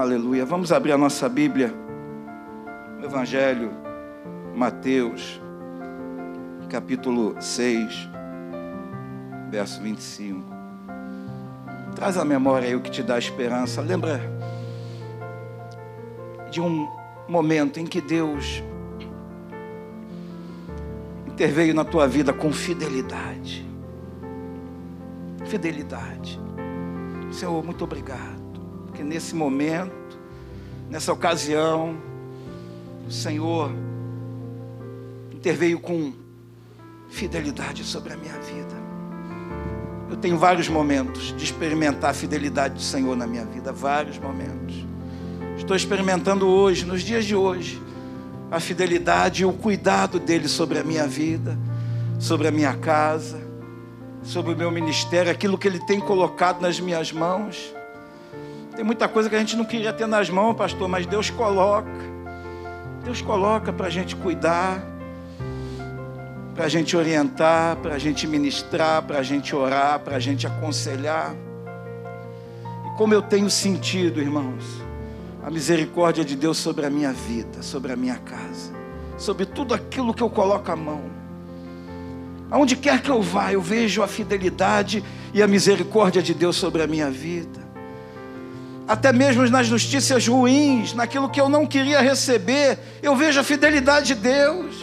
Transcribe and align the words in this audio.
Aleluia. 0.00 0.46
Vamos 0.46 0.72
abrir 0.72 0.92
a 0.92 0.96
nossa 0.96 1.28
Bíblia. 1.28 1.74
Evangelho, 3.04 3.70
Mateus, 4.56 5.38
capítulo 6.70 7.36
6, 7.38 8.08
verso 9.50 9.82
25. 9.82 10.42
Traz 11.94 12.16
a 12.16 12.24
memória 12.24 12.68
aí 12.68 12.74
o 12.74 12.80
que 12.80 12.90
te 12.90 13.02
dá 13.02 13.18
esperança. 13.18 13.82
Lembra 13.82 14.22
de 16.50 16.62
um 16.62 16.88
momento 17.28 17.78
em 17.78 17.84
que 17.84 18.00
Deus 18.00 18.64
interveio 21.26 21.74
na 21.74 21.84
tua 21.84 22.08
vida 22.08 22.32
com 22.32 22.50
fidelidade. 22.50 23.68
Fidelidade. 25.44 26.40
Senhor, 27.30 27.62
muito 27.62 27.84
obrigado. 27.84 28.39
Porque 29.00 29.14
nesse 29.14 29.34
momento, 29.34 30.18
nessa 30.90 31.10
ocasião, 31.10 31.96
o 33.08 33.10
Senhor 33.10 33.72
interveio 35.32 35.80
com 35.80 36.12
fidelidade 37.08 37.82
sobre 37.82 38.12
a 38.12 38.16
minha 38.16 38.34
vida. 38.34 38.76
Eu 40.10 40.16
tenho 40.16 40.36
vários 40.36 40.68
momentos 40.68 41.34
de 41.34 41.42
experimentar 41.42 42.10
a 42.10 42.12
fidelidade 42.12 42.74
do 42.74 42.82
Senhor 42.82 43.16
na 43.16 43.26
minha 43.26 43.46
vida, 43.46 43.72
vários 43.72 44.18
momentos. 44.18 44.84
Estou 45.56 45.74
experimentando 45.74 46.46
hoje, 46.46 46.84
nos 46.84 47.00
dias 47.00 47.24
de 47.24 47.34
hoje, 47.34 47.80
a 48.50 48.60
fidelidade 48.60 49.44
e 49.44 49.46
o 49.46 49.52
cuidado 49.54 50.20
dele 50.20 50.46
sobre 50.46 50.78
a 50.78 50.84
minha 50.84 51.06
vida, 51.06 51.58
sobre 52.18 52.48
a 52.48 52.50
minha 52.50 52.74
casa, 52.74 53.40
sobre 54.22 54.52
o 54.52 54.56
meu 54.56 54.70
ministério, 54.70 55.32
aquilo 55.32 55.56
que 55.56 55.66
ele 55.66 55.80
tem 55.86 55.98
colocado 55.98 56.60
nas 56.60 56.78
minhas 56.78 57.10
mãos. 57.10 57.79
Tem 58.80 58.86
muita 58.86 59.06
coisa 59.06 59.28
que 59.28 59.36
a 59.36 59.38
gente 59.38 59.56
não 59.56 59.64
queria 59.66 59.92
ter 59.92 60.06
nas 60.06 60.30
mãos, 60.30 60.54
pastor, 60.54 60.88
mas 60.88 61.04
Deus 61.04 61.28
coloca. 61.28 61.90
Deus 63.04 63.20
coloca 63.20 63.70
para 63.70 63.88
a 63.88 63.90
gente 63.90 64.16
cuidar, 64.16 64.82
para 66.54 66.64
a 66.64 66.68
gente 66.70 66.96
orientar, 66.96 67.76
para 67.76 67.96
a 67.96 67.98
gente 67.98 68.26
ministrar, 68.26 69.02
para 69.02 69.18
a 69.18 69.22
gente 69.22 69.54
orar, 69.54 70.00
para 70.00 70.16
a 70.16 70.18
gente 70.18 70.46
aconselhar. 70.46 71.34
E 72.86 72.96
como 72.96 73.12
eu 73.12 73.20
tenho 73.20 73.50
sentido, 73.50 74.18
irmãos, 74.18 74.64
a 75.44 75.50
misericórdia 75.50 76.24
de 76.24 76.34
Deus 76.34 76.56
sobre 76.56 76.86
a 76.86 76.88
minha 76.88 77.12
vida, 77.12 77.62
sobre 77.62 77.92
a 77.92 77.96
minha 77.96 78.16
casa, 78.16 78.72
sobre 79.18 79.44
tudo 79.44 79.74
aquilo 79.74 80.14
que 80.14 80.22
eu 80.22 80.30
coloco 80.30 80.72
a 80.72 80.76
mão. 80.76 81.02
Aonde 82.50 82.76
quer 82.76 83.02
que 83.02 83.10
eu 83.10 83.20
vá, 83.20 83.52
eu 83.52 83.60
vejo 83.60 84.02
a 84.02 84.08
fidelidade 84.08 85.04
e 85.34 85.42
a 85.42 85.46
misericórdia 85.46 86.22
de 86.22 86.32
Deus 86.32 86.56
sobre 86.56 86.82
a 86.82 86.86
minha 86.86 87.10
vida. 87.10 87.68
Até 88.90 89.12
mesmo 89.12 89.48
nas 89.48 89.68
notícias 89.68 90.26
ruins, 90.26 90.94
naquilo 90.94 91.28
que 91.28 91.40
eu 91.40 91.48
não 91.48 91.64
queria 91.64 92.00
receber, 92.00 92.76
eu 93.00 93.14
vejo 93.14 93.38
a 93.38 93.44
fidelidade 93.44 94.08
de 94.08 94.14
Deus. 94.16 94.74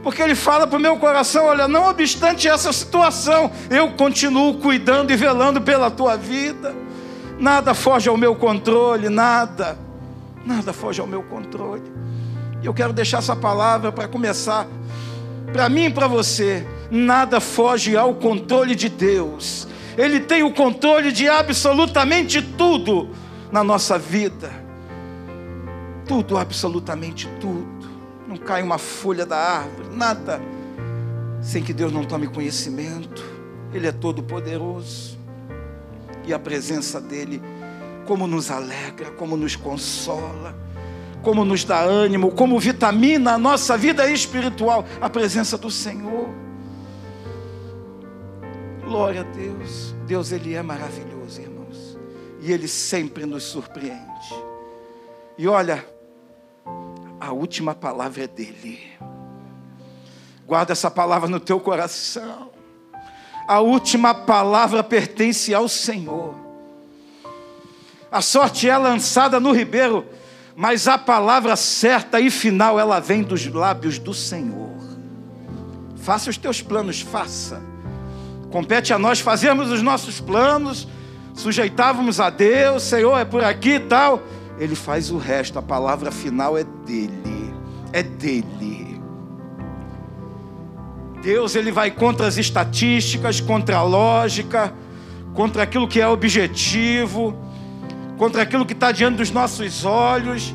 Porque 0.00 0.22
Ele 0.22 0.36
fala 0.36 0.64
para 0.64 0.76
o 0.76 0.80
meu 0.80 0.96
coração: 0.96 1.46
olha, 1.46 1.66
não 1.66 1.88
obstante 1.88 2.46
essa 2.46 2.72
situação, 2.72 3.50
eu 3.68 3.90
continuo 3.94 4.58
cuidando 4.58 5.10
e 5.10 5.16
velando 5.16 5.60
pela 5.60 5.90
tua 5.90 6.16
vida. 6.16 6.72
Nada 7.36 7.74
foge 7.74 8.08
ao 8.08 8.16
meu 8.16 8.36
controle, 8.36 9.08
nada. 9.08 9.76
Nada 10.46 10.72
foge 10.72 11.00
ao 11.00 11.06
meu 11.08 11.24
controle. 11.24 11.82
E 12.62 12.66
eu 12.66 12.72
quero 12.72 12.92
deixar 12.92 13.18
essa 13.18 13.34
palavra 13.34 13.90
para 13.90 14.06
começar. 14.06 14.68
Para 15.52 15.68
mim 15.68 15.86
e 15.86 15.90
para 15.90 16.06
você, 16.06 16.64
nada 16.92 17.40
foge 17.40 17.96
ao 17.96 18.14
controle 18.14 18.76
de 18.76 18.88
Deus. 18.88 19.66
Ele 20.00 20.18
tem 20.18 20.42
o 20.42 20.50
controle 20.50 21.12
de 21.12 21.28
absolutamente 21.28 22.40
tudo 22.40 23.10
na 23.52 23.62
nossa 23.62 23.98
vida. 23.98 24.50
Tudo, 26.06 26.38
absolutamente 26.38 27.28
tudo. 27.38 27.68
Não 28.26 28.38
cai 28.38 28.62
uma 28.62 28.78
folha 28.78 29.26
da 29.26 29.36
árvore, 29.36 29.88
nada 29.94 30.40
sem 31.42 31.62
que 31.62 31.74
Deus 31.74 31.92
não 31.92 32.02
tome 32.02 32.28
conhecimento. 32.28 33.22
Ele 33.74 33.86
é 33.86 33.92
todo 33.92 34.22
poderoso 34.22 35.18
e 36.24 36.32
a 36.32 36.38
presença 36.38 36.98
dEle, 36.98 37.42
como 38.06 38.26
nos 38.26 38.50
alegra, 38.50 39.10
como 39.10 39.36
nos 39.36 39.54
consola, 39.54 40.56
como 41.22 41.44
nos 41.44 41.62
dá 41.62 41.80
ânimo, 41.80 42.30
como 42.30 42.58
vitamina 42.58 43.32
a 43.32 43.38
nossa 43.38 43.76
vida 43.76 44.10
espiritual, 44.10 44.86
a 44.98 45.10
presença 45.10 45.58
do 45.58 45.70
Senhor. 45.70 46.49
Glória 48.90 49.20
a 49.20 49.24
Deus. 49.24 49.94
Deus, 50.06 50.32
Ele 50.32 50.54
é 50.54 50.62
maravilhoso, 50.62 51.40
irmãos. 51.40 51.96
E 52.40 52.50
Ele 52.50 52.66
sempre 52.66 53.24
nos 53.24 53.44
surpreende. 53.44 54.34
E 55.38 55.46
olha, 55.46 55.86
a 57.20 57.32
última 57.32 57.74
palavra 57.74 58.24
é 58.24 58.26
dEle. 58.26 58.80
Guarda 60.44 60.72
essa 60.72 60.90
palavra 60.90 61.28
no 61.28 61.38
teu 61.38 61.60
coração 61.60 62.50
a 63.50 63.58
última 63.58 64.14
palavra 64.14 64.80
pertence 64.80 65.52
ao 65.52 65.68
Senhor. 65.68 66.36
A 68.08 68.22
sorte 68.22 68.68
é 68.68 68.78
lançada 68.78 69.40
no 69.40 69.50
ribeiro, 69.50 70.06
mas 70.54 70.86
a 70.86 70.96
palavra 70.96 71.56
certa 71.56 72.20
e 72.20 72.30
final 72.30 72.78
ela 72.78 73.00
vem 73.00 73.24
dos 73.24 73.44
lábios 73.46 73.98
do 73.98 74.14
Senhor. 74.14 74.78
Faça 75.96 76.30
os 76.30 76.36
teus 76.36 76.62
planos, 76.62 77.00
faça. 77.00 77.60
Compete 78.50 78.92
a 78.92 78.98
nós 78.98 79.20
fazermos 79.20 79.70
os 79.70 79.80
nossos 79.80 80.20
planos, 80.20 80.88
sujeitávamos 81.34 82.18
a 82.18 82.30
Deus, 82.30 82.82
Senhor, 82.82 83.16
é 83.16 83.24
por 83.24 83.44
aqui 83.44 83.74
e 83.74 83.80
tal. 83.80 84.22
Ele 84.58 84.74
faz 84.74 85.10
o 85.10 85.18
resto, 85.18 85.58
a 85.58 85.62
palavra 85.62 86.10
final 86.10 86.58
é 86.58 86.64
dele, 86.64 87.54
é 87.92 88.02
dele. 88.02 89.00
Deus 91.22 91.54
ele 91.54 91.70
vai 91.70 91.90
contra 91.90 92.26
as 92.26 92.38
estatísticas, 92.38 93.40
contra 93.40 93.76
a 93.76 93.82
lógica, 93.82 94.72
contra 95.34 95.62
aquilo 95.62 95.86
que 95.86 96.00
é 96.00 96.08
objetivo, 96.08 97.36
contra 98.16 98.42
aquilo 98.42 98.66
que 98.66 98.72
está 98.72 98.90
diante 98.90 99.16
dos 99.16 99.30
nossos 99.30 99.84
olhos. 99.84 100.54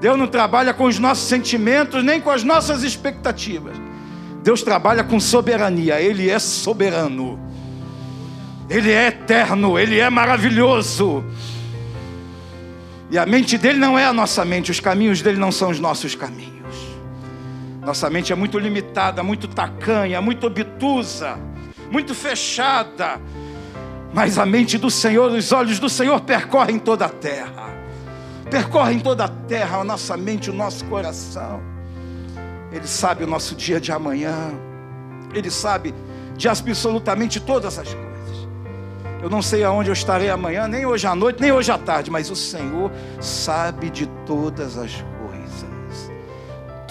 Deus 0.00 0.18
não 0.18 0.26
trabalha 0.26 0.74
com 0.74 0.84
os 0.84 0.98
nossos 0.98 1.28
sentimentos, 1.28 2.04
nem 2.04 2.20
com 2.20 2.30
as 2.30 2.42
nossas 2.44 2.82
expectativas. 2.82 3.76
Deus 4.42 4.62
trabalha 4.62 5.04
com 5.04 5.20
soberania, 5.20 6.00
Ele 6.00 6.28
é 6.28 6.38
soberano, 6.38 7.38
Ele 8.68 8.90
é 8.90 9.06
eterno, 9.06 9.78
Ele 9.78 10.00
é 10.00 10.10
maravilhoso. 10.10 11.24
E 13.08 13.18
a 13.18 13.24
mente 13.24 13.56
dele 13.56 13.78
não 13.78 13.98
é 13.98 14.04
a 14.04 14.12
nossa 14.12 14.44
mente, 14.44 14.70
os 14.70 14.80
caminhos 14.80 15.22
dele 15.22 15.38
não 15.38 15.52
são 15.52 15.70
os 15.70 15.78
nossos 15.78 16.14
caminhos. 16.14 16.52
Nossa 17.82 18.08
mente 18.08 18.32
é 18.32 18.36
muito 18.36 18.58
limitada, 18.58 19.22
muito 19.22 19.46
tacanha, 19.46 20.20
muito 20.20 20.46
obtusa, 20.46 21.38
muito 21.90 22.14
fechada. 22.14 23.20
Mas 24.14 24.38
a 24.38 24.46
mente 24.46 24.76
do 24.76 24.90
Senhor, 24.90 25.30
os 25.30 25.52
olhos 25.52 25.78
do 25.78 25.88
Senhor 25.88 26.20
percorrem 26.20 26.78
toda 26.78 27.06
a 27.06 27.08
terra. 27.08 27.70
Percorrem 28.50 28.98
toda 28.98 29.24
a 29.24 29.28
terra, 29.28 29.78
a 29.78 29.84
nossa 29.84 30.16
mente, 30.16 30.50
o 30.50 30.52
nosso 30.52 30.84
coração. 30.86 31.71
Ele 32.72 32.86
sabe 32.86 33.24
o 33.24 33.26
nosso 33.26 33.54
dia 33.54 33.80
de 33.80 33.92
amanhã. 33.92 34.52
Ele 35.34 35.50
sabe 35.50 35.94
de 36.36 36.48
absolutamente 36.48 37.38
todas 37.40 37.78
as 37.78 37.88
coisas. 37.92 38.48
Eu 39.22 39.30
não 39.30 39.42
sei 39.42 39.62
aonde 39.62 39.88
eu 39.88 39.92
estarei 39.92 40.30
amanhã, 40.30 40.66
nem 40.66 40.84
hoje 40.84 41.06
à 41.06 41.14
noite, 41.14 41.40
nem 41.40 41.52
hoje 41.52 41.70
à 41.70 41.78
tarde, 41.78 42.10
mas 42.10 42.30
o 42.30 42.36
Senhor 42.36 42.90
sabe 43.20 43.88
de 43.90 44.06
todas 44.26 44.76
as 44.76 44.92
coisas 44.94 45.12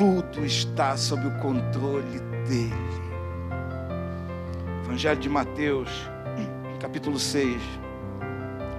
tudo 0.02 0.44
está 0.44 0.98
sob 0.98 1.28
o 1.28 1.32
controle 1.38 2.20
dele. 2.48 2.74
Evangelho 4.84 5.20
de 5.20 5.30
Mateus, 5.30 6.10
capítulo 6.80 7.20
6, 7.20 7.62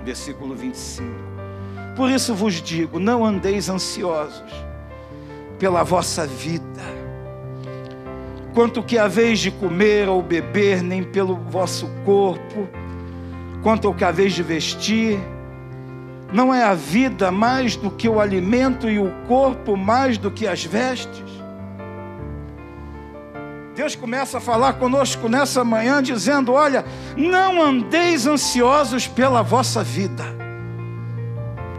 versículo 0.05 0.57
25. 0.57 1.09
Por 1.95 2.11
isso 2.11 2.35
vos 2.35 2.55
digo: 2.55 2.99
não 2.99 3.25
andeis 3.25 3.69
ansiosos 3.69 4.53
pela 5.63 5.85
vossa 5.85 6.27
vida, 6.27 6.83
quanto 8.53 8.83
que 8.83 8.99
haveis 8.99 9.39
de 9.39 9.49
comer 9.53 10.09
ou 10.09 10.21
beber, 10.21 10.83
nem 10.83 11.05
pelo 11.05 11.37
vosso 11.37 11.89
corpo, 12.05 12.69
quanto 13.63 13.87
ao 13.87 13.95
que 13.95 14.05
haveis 14.05 14.33
de 14.33 14.43
vestir 14.43 15.21
não 16.33 16.53
é 16.53 16.65
a 16.65 16.75
vida 16.75 17.31
mais 17.31 17.77
do 17.77 17.93
que 17.93 18.09
o 18.09 18.19
alimento 18.19 18.91
e 18.91 18.99
o 18.99 19.13
corpo 19.29 19.77
mais 19.77 20.19
do 20.19 20.33
que 20.33 20.49
as 20.49 20.65
vestes? 20.65 21.31
Deus 23.77 23.95
começa 23.95 24.39
a 24.39 24.41
falar 24.41 24.73
conosco 24.73 25.29
nessa 25.29 25.63
manhã, 25.63 26.03
dizendo: 26.03 26.53
Olha, 26.53 26.85
não 27.17 27.63
andeis 27.63 28.27
ansiosos 28.27 29.07
pela 29.07 29.43
vossa 29.43 29.85
vida. 29.85 30.25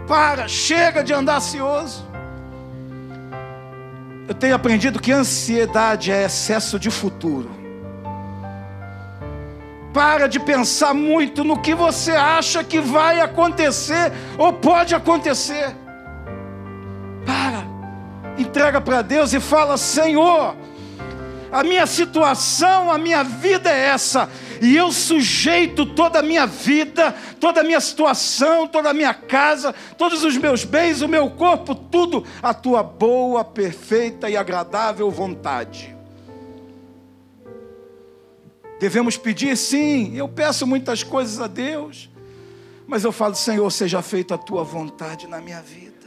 Para, 0.08 0.48
chega 0.48 1.04
de 1.04 1.12
andar 1.12 1.36
ansioso. 1.36 2.13
Eu 4.26 4.34
tenho 4.34 4.54
aprendido 4.54 5.00
que 5.00 5.12
ansiedade 5.12 6.10
é 6.10 6.24
excesso 6.24 6.78
de 6.78 6.90
futuro. 6.90 7.50
Para 9.92 10.26
de 10.26 10.40
pensar 10.40 10.94
muito 10.94 11.44
no 11.44 11.60
que 11.60 11.74
você 11.74 12.12
acha 12.12 12.64
que 12.64 12.80
vai 12.80 13.20
acontecer 13.20 14.12
ou 14.38 14.52
pode 14.52 14.94
acontecer. 14.94 15.76
Para, 17.24 17.64
entrega 18.38 18.80
para 18.80 19.02
Deus 19.02 19.32
e 19.32 19.40
fala: 19.40 19.76
Senhor, 19.76 20.56
a 21.54 21.62
minha 21.62 21.86
situação, 21.86 22.90
a 22.90 22.98
minha 22.98 23.22
vida 23.22 23.70
é 23.70 23.86
essa, 23.86 24.28
e 24.60 24.76
eu 24.76 24.90
sujeito 24.90 25.86
toda 25.86 26.18
a 26.18 26.22
minha 26.22 26.48
vida, 26.48 27.14
toda 27.38 27.60
a 27.60 27.62
minha 27.62 27.80
situação, 27.80 28.66
toda 28.66 28.90
a 28.90 28.92
minha 28.92 29.14
casa, 29.14 29.72
todos 29.96 30.24
os 30.24 30.36
meus 30.36 30.64
bens, 30.64 31.00
o 31.00 31.06
meu 31.06 31.30
corpo, 31.30 31.72
tudo, 31.72 32.24
a 32.42 32.52
tua 32.52 32.82
boa, 32.82 33.44
perfeita 33.44 34.28
e 34.28 34.36
agradável 34.36 35.08
vontade. 35.12 35.94
Devemos 38.80 39.16
pedir, 39.16 39.56
sim, 39.56 40.12
eu 40.16 40.26
peço 40.26 40.66
muitas 40.66 41.04
coisas 41.04 41.40
a 41.40 41.46
Deus, 41.46 42.10
mas 42.84 43.04
eu 43.04 43.12
falo, 43.12 43.36
Senhor, 43.36 43.70
seja 43.70 44.02
feita 44.02 44.34
a 44.34 44.38
tua 44.38 44.64
vontade 44.64 45.28
na 45.28 45.40
minha 45.40 45.62
vida. 45.62 46.03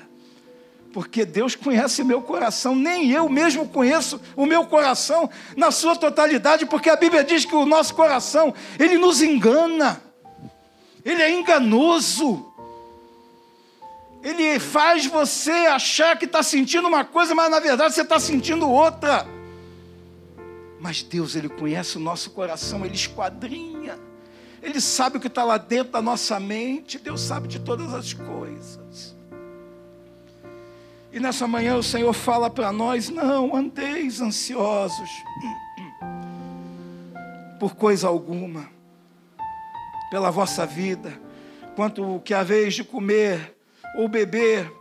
Porque 0.94 1.26
Deus 1.26 1.56
conhece 1.56 2.04
meu 2.04 2.22
coração, 2.22 2.76
nem 2.76 3.12
eu 3.12 3.30
mesmo 3.30 3.68
conheço 3.68 4.20
o 4.36 4.46
meu 4.46 4.66
coração 4.66 5.30
na 5.56 5.70
sua 5.70 5.96
totalidade, 5.96 6.66
porque 6.66 6.90
a 6.90 6.96
Bíblia 6.96 7.24
diz 7.24 7.46
que 7.46 7.56
o 7.56 7.66
nosso 7.66 7.94
coração, 7.94 8.54
ele 8.80 8.98
nos 8.98 9.22
engana. 9.22 10.02
Ele 11.04 11.22
é 11.22 11.32
enganoso. 11.32 12.52
Ele 14.24 14.60
faz 14.60 15.06
você 15.06 15.52
achar 15.52 16.18
que 16.18 16.26
está 16.26 16.44
sentindo 16.44 16.88
uma 16.88 17.06
coisa, 17.06 17.34
mas 17.34 17.50
na 17.50 17.60
verdade 17.60 17.94
você 17.94 18.02
está 18.02 18.20
sentindo 18.20 18.70
outra. 18.70 19.26
Mas 20.80 21.02
Deus, 21.02 21.36
Ele 21.36 21.50
conhece 21.50 21.98
o 21.98 22.00
nosso 22.00 22.32
coração, 22.32 22.86
Ele 22.86 22.96
esquadrinha, 22.96 23.98
Ele 24.62 24.82
sabe 24.82 25.18
o 25.18 25.20
que 25.20 25.28
está 25.28 25.44
lá 25.44 25.58
dentro 25.58 25.94
da 25.94 26.02
nossa 26.02 26.40
mente, 26.40 27.00
Deus 27.00 27.22
sabe 27.22 27.48
de 27.48 27.60
todas 27.60 27.94
as 27.94 28.14
coisas. 28.14 28.87
E 31.12 31.20
nessa 31.20 31.48
manhã 31.48 31.76
o 31.76 31.84
Senhor 31.84 32.14
fala 32.14 32.50
para 32.50 32.72
nós: 32.72 33.10
não 33.10 33.56
andeis 33.56 34.22
ansiosos 34.22 35.10
por 37.60 37.76
coisa 37.76 38.08
alguma, 38.08 38.70
pela 40.12 40.30
vossa 40.30 40.66
vida, 40.66 41.20
quanto 41.76 42.22
que 42.24 42.34
haveis 42.34 42.76
de 42.76 42.84
comer 42.84 43.56
ou 43.96 44.08
beber, 44.08 44.72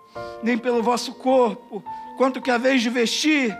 nem 0.43 0.59
pelo 0.59 0.83
vosso 0.83 1.15
corpo, 1.15 1.83
quanto 2.17 2.41
que 2.41 2.51
haveis 2.51 2.83
de 2.83 2.91
vestir. 2.91 3.57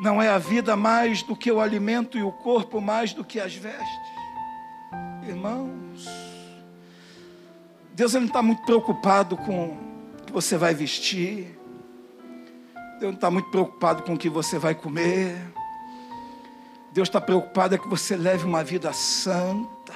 Não 0.00 0.22
é 0.22 0.28
a 0.28 0.38
vida 0.38 0.76
mais 0.76 1.24
do 1.24 1.34
que 1.34 1.50
o 1.50 1.60
alimento 1.60 2.16
e 2.16 2.22
o 2.22 2.30
corpo 2.30 2.80
mais 2.80 3.12
do 3.12 3.24
que 3.24 3.40
as 3.40 3.54
vestes? 3.54 4.08
Irmãos, 5.26 6.08
Deus 7.94 8.14
não 8.14 8.24
está 8.24 8.40
muito 8.40 8.62
preocupado 8.62 9.36
com 9.36 9.70
o 9.70 10.24
que 10.24 10.32
você 10.32 10.56
vai 10.56 10.72
vestir, 10.72 11.57
Deus 12.98 13.12
não 13.12 13.16
está 13.16 13.30
muito 13.30 13.48
preocupado 13.50 14.02
com 14.02 14.14
o 14.14 14.18
que 14.18 14.28
você 14.28 14.58
vai 14.58 14.74
comer, 14.74 15.36
Deus 16.92 17.06
está 17.06 17.20
preocupado 17.20 17.76
é 17.76 17.78
que 17.78 17.86
você 17.86 18.16
leve 18.16 18.44
uma 18.44 18.64
vida 18.64 18.92
santa, 18.92 19.92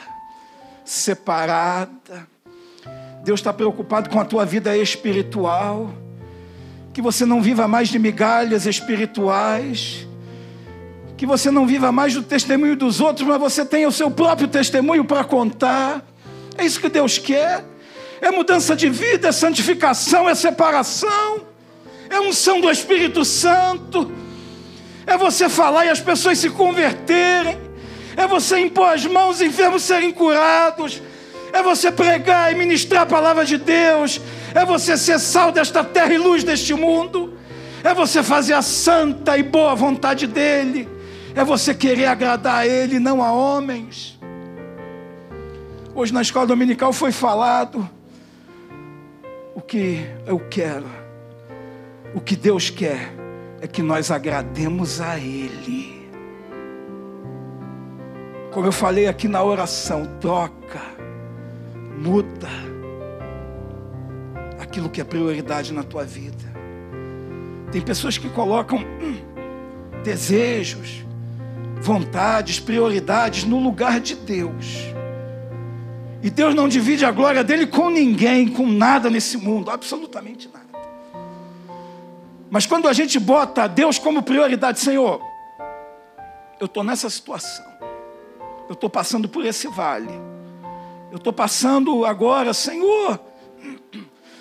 separada, 0.84 2.28
Deus 3.24 3.40
está 3.40 3.52
preocupado 3.52 4.08
com 4.08 4.20
a 4.20 4.24
tua 4.24 4.44
vida 4.44 4.76
espiritual. 4.76 5.92
Que 6.92 7.02
você 7.02 7.24
não 7.24 7.42
viva 7.42 7.66
mais 7.66 7.88
de 7.88 7.98
migalhas 7.98 8.66
espirituais, 8.66 10.06
que 11.16 11.24
você 11.24 11.50
não 11.50 11.66
viva 11.66 11.90
mais 11.90 12.14
do 12.14 12.22
testemunho 12.22 12.76
dos 12.76 13.00
outros, 13.00 13.26
mas 13.26 13.40
você 13.40 13.64
tenha 13.64 13.88
o 13.88 13.92
seu 13.92 14.10
próprio 14.10 14.46
testemunho 14.46 15.04
para 15.04 15.24
contar. 15.24 16.04
É 16.56 16.64
isso 16.64 16.80
que 16.80 16.88
Deus 16.88 17.18
quer. 17.18 17.64
É 18.20 18.30
mudança 18.30 18.76
de 18.76 18.88
vida, 18.88 19.28
é 19.28 19.32
santificação, 19.32 20.28
é 20.28 20.34
separação, 20.34 21.51
é 22.12 22.20
unção 22.20 22.60
do 22.60 22.70
Espírito 22.70 23.24
Santo, 23.24 24.12
é 25.06 25.16
você 25.16 25.48
falar 25.48 25.86
e 25.86 25.88
as 25.88 26.00
pessoas 26.00 26.38
se 26.38 26.50
converterem, 26.50 27.58
é 28.14 28.26
você 28.26 28.58
impor 28.58 28.92
as 28.92 29.06
mãos 29.06 29.40
e 29.40 29.46
enfermos 29.46 29.82
serem 29.82 30.12
curados, 30.12 31.02
é 31.52 31.62
você 31.62 31.90
pregar 31.90 32.52
e 32.52 32.54
ministrar 32.54 33.02
a 33.02 33.06
palavra 33.06 33.46
de 33.46 33.56
Deus, 33.56 34.20
é 34.54 34.64
você 34.64 34.96
ser 34.96 35.18
sal 35.18 35.50
desta 35.50 35.82
terra 35.82 36.12
e 36.12 36.18
luz 36.18 36.44
deste 36.44 36.74
mundo, 36.74 37.38
é 37.82 37.94
você 37.94 38.22
fazer 38.22 38.52
a 38.52 38.62
santa 38.62 39.38
e 39.38 39.42
boa 39.42 39.74
vontade 39.74 40.26
dEle, 40.26 40.86
é 41.34 41.42
você 41.42 41.74
querer 41.74 42.06
agradar 42.06 42.56
a 42.56 42.66
Ele, 42.66 42.98
não 42.98 43.22
a 43.22 43.32
homens. 43.32 44.18
Hoje 45.94 46.12
na 46.12 46.20
escola 46.20 46.46
dominical 46.46 46.92
foi 46.92 47.10
falado 47.10 47.88
o 49.54 49.60
que 49.60 50.06
eu 50.26 50.38
quero, 50.50 51.01
o 52.14 52.20
que 52.20 52.36
Deus 52.36 52.70
quer 52.70 53.12
é 53.60 53.66
que 53.66 53.82
nós 53.82 54.10
agrademos 54.10 55.00
a 55.00 55.18
Ele. 55.18 56.02
Como 58.52 58.66
eu 58.66 58.72
falei 58.72 59.06
aqui 59.06 59.28
na 59.28 59.42
oração, 59.42 60.06
troca, 60.20 60.80
muda 61.98 62.50
aquilo 64.58 64.90
que 64.90 65.00
é 65.00 65.04
prioridade 65.04 65.72
na 65.72 65.82
tua 65.82 66.04
vida. 66.04 66.52
Tem 67.70 67.80
pessoas 67.80 68.18
que 68.18 68.28
colocam 68.28 68.78
hum, 68.78 70.02
desejos, 70.02 71.04
vontades, 71.80 72.60
prioridades 72.60 73.44
no 73.44 73.58
lugar 73.58 74.00
de 74.00 74.14
Deus. 74.14 74.92
E 76.22 76.30
Deus 76.30 76.54
não 76.54 76.68
divide 76.68 77.04
a 77.04 77.10
glória 77.10 77.42
dele 77.42 77.66
com 77.66 77.90
ninguém, 77.90 78.48
com 78.48 78.66
nada 78.66 79.10
nesse 79.10 79.36
mundo, 79.36 79.70
absolutamente 79.70 80.48
nada. 80.52 80.61
Mas 82.52 82.66
quando 82.66 82.86
a 82.86 82.92
gente 82.92 83.18
bota 83.18 83.66
Deus 83.66 83.98
como 83.98 84.22
prioridade, 84.22 84.78
Senhor, 84.78 85.22
eu 86.60 86.66
estou 86.66 86.84
nessa 86.84 87.08
situação, 87.08 87.64
eu 88.68 88.74
estou 88.74 88.90
passando 88.90 89.26
por 89.26 89.46
esse 89.46 89.68
vale, 89.68 90.12
eu 91.10 91.16
estou 91.16 91.32
passando 91.32 92.04
agora, 92.04 92.52
Senhor, 92.52 93.18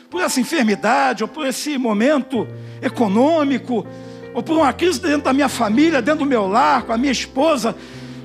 por 0.09 0.21
essa 0.21 0.41
enfermidade, 0.41 1.23
ou 1.23 1.29
por 1.29 1.47
esse 1.47 1.77
momento 1.77 2.45
econômico, 2.81 3.87
ou 4.33 4.43
por 4.43 4.57
uma 4.57 4.73
crise 4.73 4.99
dentro 4.99 5.21
da 5.21 5.31
minha 5.31 5.47
família, 5.47 6.01
dentro 6.01 6.25
do 6.25 6.29
meu 6.29 6.47
lar, 6.47 6.83
com 6.83 6.91
a 6.91 6.97
minha 6.97 7.13
esposa, 7.13 7.77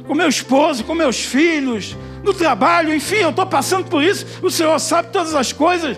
com 0.05 0.17
meu 0.17 0.29
esposo, 0.29 0.83
com 0.83 0.97
meus 0.97 1.21
filhos, 1.21 1.97
no 2.25 2.35
trabalho, 2.35 2.93
enfim, 2.93 3.19
eu 3.19 3.31
estou 3.31 3.47
passando 3.47 3.89
por 3.89 4.03
isso, 4.03 4.27
o 4.43 4.51
Senhor 4.51 4.77
sabe 4.81 5.13
todas 5.13 5.33
as 5.33 5.53
coisas, 5.53 5.97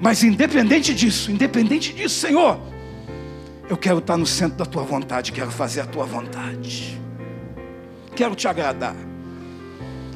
mas 0.00 0.24
independente 0.24 0.94
disso, 0.94 1.30
independente 1.30 1.92
disso, 1.92 2.18
Senhor, 2.18 2.58
eu 3.70 3.76
quero 3.76 4.00
estar 4.00 4.16
no 4.16 4.26
centro 4.26 4.58
da 4.58 4.66
tua 4.66 4.82
vontade, 4.82 5.30
quero 5.30 5.52
fazer 5.52 5.82
a 5.82 5.86
tua 5.86 6.04
vontade, 6.04 7.00
quero 8.16 8.34
te 8.34 8.48
agradar, 8.48 8.96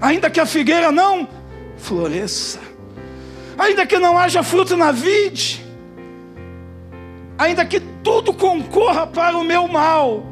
ainda 0.00 0.28
que 0.28 0.40
a 0.40 0.44
figueira 0.44 0.90
não 0.90 1.28
floresça, 1.76 2.58
ainda 3.56 3.87
que 3.87 3.96
não 3.96 4.18
haja 4.18 4.42
fruto 4.42 4.76
na 4.76 4.90
vide, 4.90 5.64
ainda 7.38 7.64
que 7.64 7.78
tudo 7.78 8.34
concorra 8.34 9.06
para 9.06 9.38
o 9.38 9.44
meu 9.44 9.68
mal, 9.68 10.26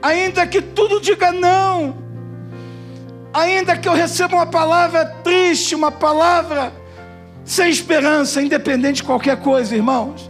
ainda 0.00 0.46
que 0.46 0.62
tudo 0.62 1.00
diga 1.00 1.32
não, 1.32 1.96
ainda 3.34 3.76
que 3.76 3.88
eu 3.88 3.94
receba 3.94 4.36
uma 4.36 4.46
palavra 4.46 5.04
triste, 5.24 5.74
uma 5.74 5.90
palavra 5.90 6.72
sem 7.44 7.68
esperança, 7.68 8.40
independente 8.40 8.98
de 8.98 9.02
qualquer 9.02 9.40
coisa, 9.40 9.74
irmãos. 9.74 10.29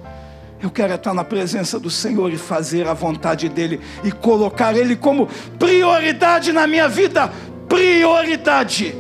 Eu 0.63 0.71
quero 0.71 0.95
estar 0.95 1.15
na 1.15 1.25
presença 1.25 1.81
do 1.81 1.91
Senhor 1.91 2.31
e 2.33 2.37
fazer 2.37 2.87
a 2.87 2.93
vontade 2.93 3.49
dEle 3.49 3.81
e 4.05 4.13
colocar 4.13 4.77
Ele 4.77 4.95
como 4.95 5.27
prioridade 5.59 6.53
na 6.53 6.67
minha 6.67 6.87
vida. 6.87 7.33
Prioridade. 7.67 8.95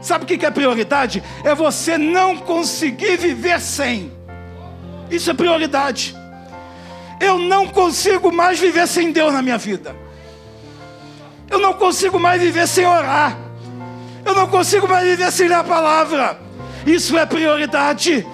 Sabe 0.00 0.24
o 0.24 0.26
que 0.26 0.46
é 0.46 0.50
prioridade? 0.50 1.22
É 1.44 1.54
você 1.54 1.98
não 1.98 2.36
conseguir 2.36 3.16
viver 3.16 3.60
sem. 3.60 4.12
Isso 5.10 5.30
é 5.30 5.34
prioridade. 5.34 6.16
Eu 7.20 7.36
não 7.36 7.66
consigo 7.66 8.32
mais 8.32 8.58
viver 8.58 8.86
sem 8.86 9.12
Deus 9.12 9.32
na 9.32 9.42
minha 9.42 9.58
vida. 9.58 9.94
Eu 11.50 11.58
não 11.58 11.74
consigo 11.74 12.18
mais 12.20 12.40
viver 12.40 12.68
sem 12.68 12.86
orar. 12.86 13.36
Eu 14.24 14.34
não 14.34 14.46
consigo 14.46 14.88
mais 14.88 15.04
viver 15.04 15.32
sem 15.32 15.48
ler 15.48 15.56
a 15.56 15.64
palavra. 15.64 16.38
Isso 16.86 17.18
é 17.18 17.26
prioridade. 17.26 18.26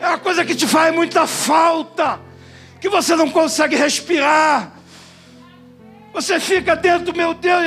É 0.00 0.08
uma 0.08 0.18
coisa 0.18 0.44
que 0.44 0.54
te 0.54 0.66
faz 0.66 0.94
muita 0.94 1.26
falta. 1.26 2.20
Que 2.80 2.88
você 2.88 3.14
não 3.14 3.30
consegue 3.30 3.76
respirar. 3.76 4.72
Você 6.12 6.40
fica 6.40 6.74
dentro, 6.74 7.16
meu 7.16 7.34
Deus. 7.34 7.64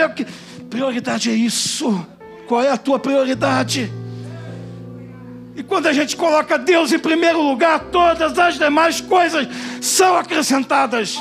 Prioridade 0.70 1.30
é 1.30 1.34
isso. 1.34 2.06
Qual 2.48 2.62
é 2.62 2.70
a 2.70 2.78
tua 2.78 3.00
prioridade? 3.00 3.92
E 5.56 5.62
quando 5.62 5.88
a 5.88 5.94
gente 5.94 6.18
coloca 6.18 6.58
Deus 6.58 6.92
em 6.92 7.00
primeiro 7.00 7.42
lugar, 7.42 7.80
todas 7.92 8.38
as 8.40 8.58
demais 8.58 9.00
coisas 9.00 9.48
são 9.80 10.18
acrescentadas. 10.18 11.18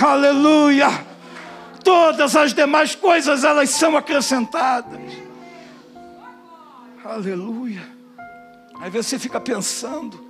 Aleluia! 0.00 1.10
todas 1.82 2.36
as 2.36 2.54
demais 2.54 2.94
coisas 2.94 3.44
elas 3.44 3.70
são 3.70 3.96
acrescentadas. 3.96 5.00
Aleluia. 7.04 7.82
Aí 8.80 8.90
você 8.90 9.18
fica 9.18 9.40
pensando, 9.40 10.29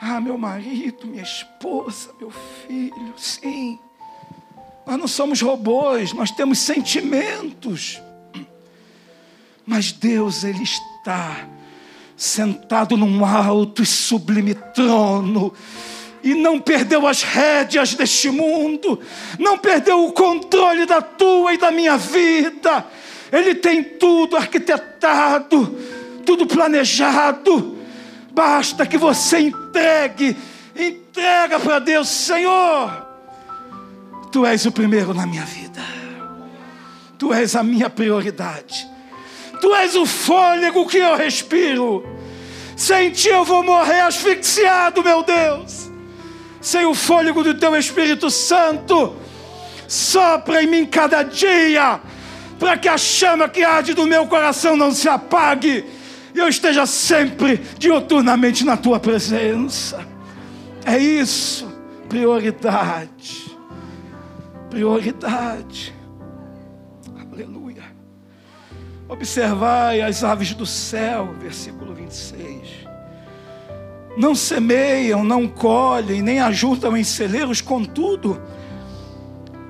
ah, 0.00 0.20
meu 0.20 0.36
marido, 0.36 1.06
minha 1.06 1.22
esposa, 1.22 2.10
meu 2.20 2.30
filho, 2.30 3.14
sim. 3.16 3.78
Nós 4.86 4.98
não 4.98 5.08
somos 5.08 5.40
robôs, 5.40 6.12
nós 6.12 6.30
temos 6.30 6.58
sentimentos. 6.58 8.00
Mas 9.66 9.90
Deus, 9.90 10.44
Ele 10.44 10.62
está 10.62 11.48
sentado 12.16 12.96
num 12.96 13.24
alto 13.24 13.82
e 13.82 13.86
sublime 13.86 14.54
trono, 14.54 15.52
e 16.22 16.34
não 16.34 16.58
perdeu 16.58 17.06
as 17.06 17.22
rédeas 17.22 17.94
deste 17.94 18.30
mundo, 18.30 19.00
não 19.38 19.58
perdeu 19.58 20.06
o 20.06 20.12
controle 20.12 20.86
da 20.86 21.02
tua 21.02 21.54
e 21.54 21.58
da 21.58 21.70
minha 21.70 21.96
vida. 21.96 22.86
Ele 23.32 23.54
tem 23.54 23.82
tudo 23.82 24.36
arquitetado, 24.36 25.76
tudo 26.24 26.46
planejado. 26.46 27.75
Basta 28.36 28.84
que 28.84 28.98
você 28.98 29.38
entregue, 29.38 30.36
entrega 30.76 31.58
para 31.58 31.78
Deus, 31.78 32.06
Senhor. 32.06 33.06
Tu 34.30 34.44
és 34.44 34.66
o 34.66 34.70
primeiro 34.70 35.14
na 35.14 35.26
minha 35.26 35.46
vida. 35.46 35.80
Tu 37.16 37.32
és 37.32 37.56
a 37.56 37.62
minha 37.62 37.88
prioridade. 37.88 38.86
Tu 39.58 39.74
és 39.76 39.96
o 39.96 40.04
fôlego 40.04 40.86
que 40.86 40.98
eu 40.98 41.16
respiro. 41.16 42.06
Sem 42.76 43.10
ti 43.10 43.30
eu 43.30 43.42
vou 43.42 43.64
morrer 43.64 44.00
asfixiado, 44.00 45.02
meu 45.02 45.22
Deus. 45.22 45.90
Sem 46.60 46.84
o 46.84 46.92
fôlego 46.92 47.42
do 47.42 47.54
teu 47.54 47.74
Espírito 47.74 48.30
Santo, 48.30 49.16
sopra 49.88 50.62
em 50.62 50.66
mim 50.66 50.84
cada 50.84 51.22
dia, 51.22 51.98
para 52.58 52.76
que 52.76 52.86
a 52.86 52.98
chama 52.98 53.48
que 53.48 53.64
arde 53.64 53.94
do 53.94 54.06
meu 54.06 54.26
coração 54.26 54.76
não 54.76 54.92
se 54.92 55.08
apague 55.08 55.95
eu 56.38 56.48
esteja 56.48 56.86
sempre 56.86 57.60
dioturnamente 57.78 58.64
na 58.64 58.76
tua 58.76 59.00
presença. 59.00 60.06
É 60.84 60.98
isso, 60.98 61.66
prioridade. 62.08 63.56
Prioridade. 64.70 65.94
Aleluia. 67.32 67.84
Observai 69.08 70.00
as 70.00 70.22
aves 70.22 70.54
do 70.54 70.66
céu, 70.66 71.34
versículo 71.40 71.94
26. 71.94 72.86
Não 74.16 74.34
semeiam, 74.34 75.22
não 75.22 75.46
colhem, 75.46 76.22
nem 76.22 76.40
ajuntam 76.40 76.96
em 76.96 77.04
celeiros, 77.04 77.60
contudo, 77.60 78.40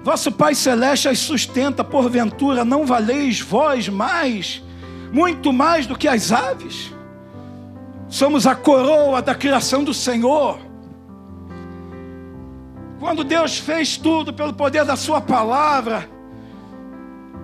vosso 0.04 0.30
Pai 0.30 0.54
Celeste 0.54 1.08
as 1.08 1.18
sustenta, 1.18 1.82
porventura 1.82 2.64
não 2.64 2.86
valeis 2.86 3.40
vós 3.40 3.88
mais, 3.88 4.62
muito 5.12 5.52
mais 5.52 5.86
do 5.86 5.96
que 5.96 6.08
as 6.08 6.32
aves? 6.32 6.92
Somos 8.08 8.46
a 8.46 8.54
coroa 8.54 9.20
da 9.20 9.34
criação 9.34 9.82
do 9.82 9.92
Senhor. 9.92 10.58
Quando 12.98 13.24
Deus 13.24 13.58
fez 13.58 13.96
tudo 13.96 14.32
pelo 14.32 14.52
poder 14.52 14.84
da 14.84 14.96
Sua 14.96 15.20
palavra, 15.20 16.08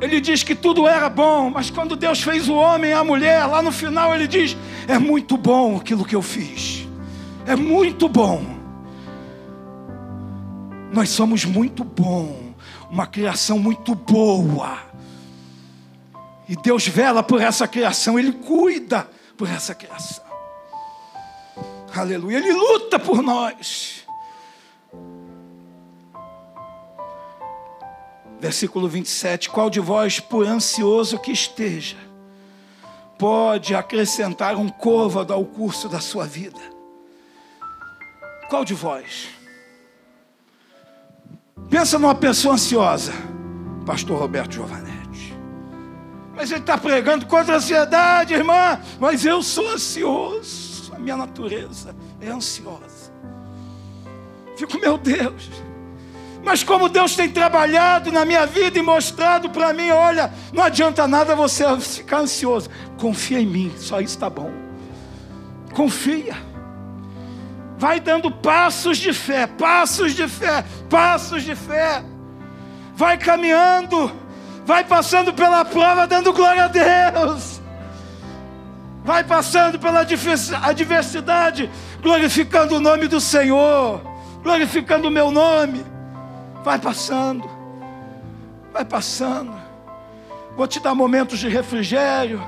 ele 0.01 0.21
diz 0.21 0.43
que 0.43 0.55
tudo 0.55 0.89
era 0.89 1.09
bom, 1.09 1.51
mas 1.51 1.71
quando 1.71 1.95
Deus 1.95 2.23
fez 2.23 2.49
o 2.49 2.55
homem 2.55 2.91
e 2.91 2.95
a 2.95 3.05
mulher, 3.05 3.47
lá 3.47 3.63
no 3.63 3.71
final 3.71 4.15
ele 4.15 4.27
diz: 4.27 4.57
é 4.89 4.99
muito 4.99 5.37
bom 5.37 5.77
aquilo 5.77 6.05
que 6.05 6.17
eu 6.17 6.23
fiz, 6.23 6.89
é 7.47 7.55
muito 7.55 8.09
bom. 8.09 8.43
Nós 10.93 11.09
somos 11.09 11.45
muito 11.45 11.85
bom, 11.85 12.53
uma 12.91 13.07
criação 13.07 13.59
muito 13.59 13.95
boa. 13.95 14.92
E 16.53 16.57
Deus 16.57 16.87
vela 16.87 17.23
por 17.23 17.41
essa 17.41 17.67
criação, 17.67 18.19
Ele 18.19 18.31
cuida 18.31 19.09
por 19.39 19.49
essa 19.49 19.75
criação. 19.75 20.23
Aleluia, 21.97 22.37
Ele 22.37 22.53
luta 22.53 22.99
por 22.99 23.23
nós. 23.23 24.05
Versículo 28.39 28.87
27: 28.87 29.49
Qual 29.49 29.71
de 29.71 29.81
vós, 29.81 30.21
por 30.21 30.47
ansioso 30.47 31.19
que 31.19 31.33
esteja, 31.33 31.97
pode 33.19 33.75
acrescentar 33.75 34.55
um 34.55 34.69
côvado 34.69 35.33
ao 35.33 35.47
curso 35.47 35.89
da 35.89 36.01
sua 36.01 36.27
vida? 36.27 36.61
Qual 38.51 38.63
de 38.63 38.75
vós? 38.75 39.29
Pensa 41.71 41.99
numa 41.99 42.15
pessoa 42.15 42.57
ansiosa, 42.57 43.15
Pastor 43.87 44.19
Roberto 44.19 44.53
Giovanetti. 44.53 45.02
Mas 46.35 46.51
ele 46.51 46.61
está 46.61 46.79
pregando 46.79 47.27
contra 47.27 47.55
a 47.55 47.57
ansiedade, 47.59 48.35
irmã. 48.35 48.81
Mas 48.99 49.25
eu 49.25 49.43
sou 49.43 49.69
ansioso, 49.71 50.93
a 50.95 50.99
minha 50.99 51.17
natureza 51.17 51.95
é 52.21 52.29
ansiosa. 52.29 53.13
Fico, 54.57 54.79
meu 54.79 54.97
Deus. 54.97 55.51
Mas 56.45 56.65
como 56.65 56.89
Deus 56.89 57.15
tem 57.15 57.31
trabalhado 57.31 58.11
na 58.11 58.25
minha 58.25 58.45
vida 58.47 58.79
e 58.79 58.83
mostrado 58.83 59.49
para 59.51 59.73
mim, 59.73 59.91
olha, 59.91 60.33
não 60.53 60.65
adianta 60.65 61.07
nada 61.07 61.37
você 61.37 61.65
ficar 61.79 62.19
ansioso. 62.19 62.69
Confia 62.99 63.41
em 63.41 63.47
mim, 63.47 63.73
só 63.77 64.01
isso 64.01 64.15
está 64.15 64.29
bom. 64.29 64.51
Confia. 65.73 66.37
Vai 67.79 68.01
dando 68.01 68.31
passos 68.31 68.99
de 68.99 69.13
fé, 69.13 69.47
passos 69.47 70.15
de 70.15 70.27
fé, 70.29 70.65
passos 70.89 71.43
de 71.43 71.55
fé. 71.55 72.03
Vai 72.95 73.17
caminhando, 73.19 74.11
vai 74.65 74.85
passando 74.85 75.33
pela 75.33 75.65
prova, 75.65 76.07
dando 76.07 76.33
glória 76.33 76.65
a 76.65 76.69
Deus. 76.69 77.61
Vai 79.05 79.25
passando 79.25 79.79
pela 79.79 80.01
adversidade, 80.01 81.69
glorificando 82.01 82.77
o 82.77 82.81
nome 82.81 83.09
do 83.09 83.21
Senhor, 83.21 84.01
glorificando 84.43 85.09
o 85.09 85.11
meu 85.11 85.31
nome. 85.31 85.85
Vai 86.63 86.79
passando, 86.79 87.51
vai 88.73 88.85
passando. 88.85 89.53
Vou 90.57 90.69
te 90.69 90.79
dar 90.79 90.95
momentos 90.95 91.41
de 91.41 91.49
refrigério, 91.49 92.41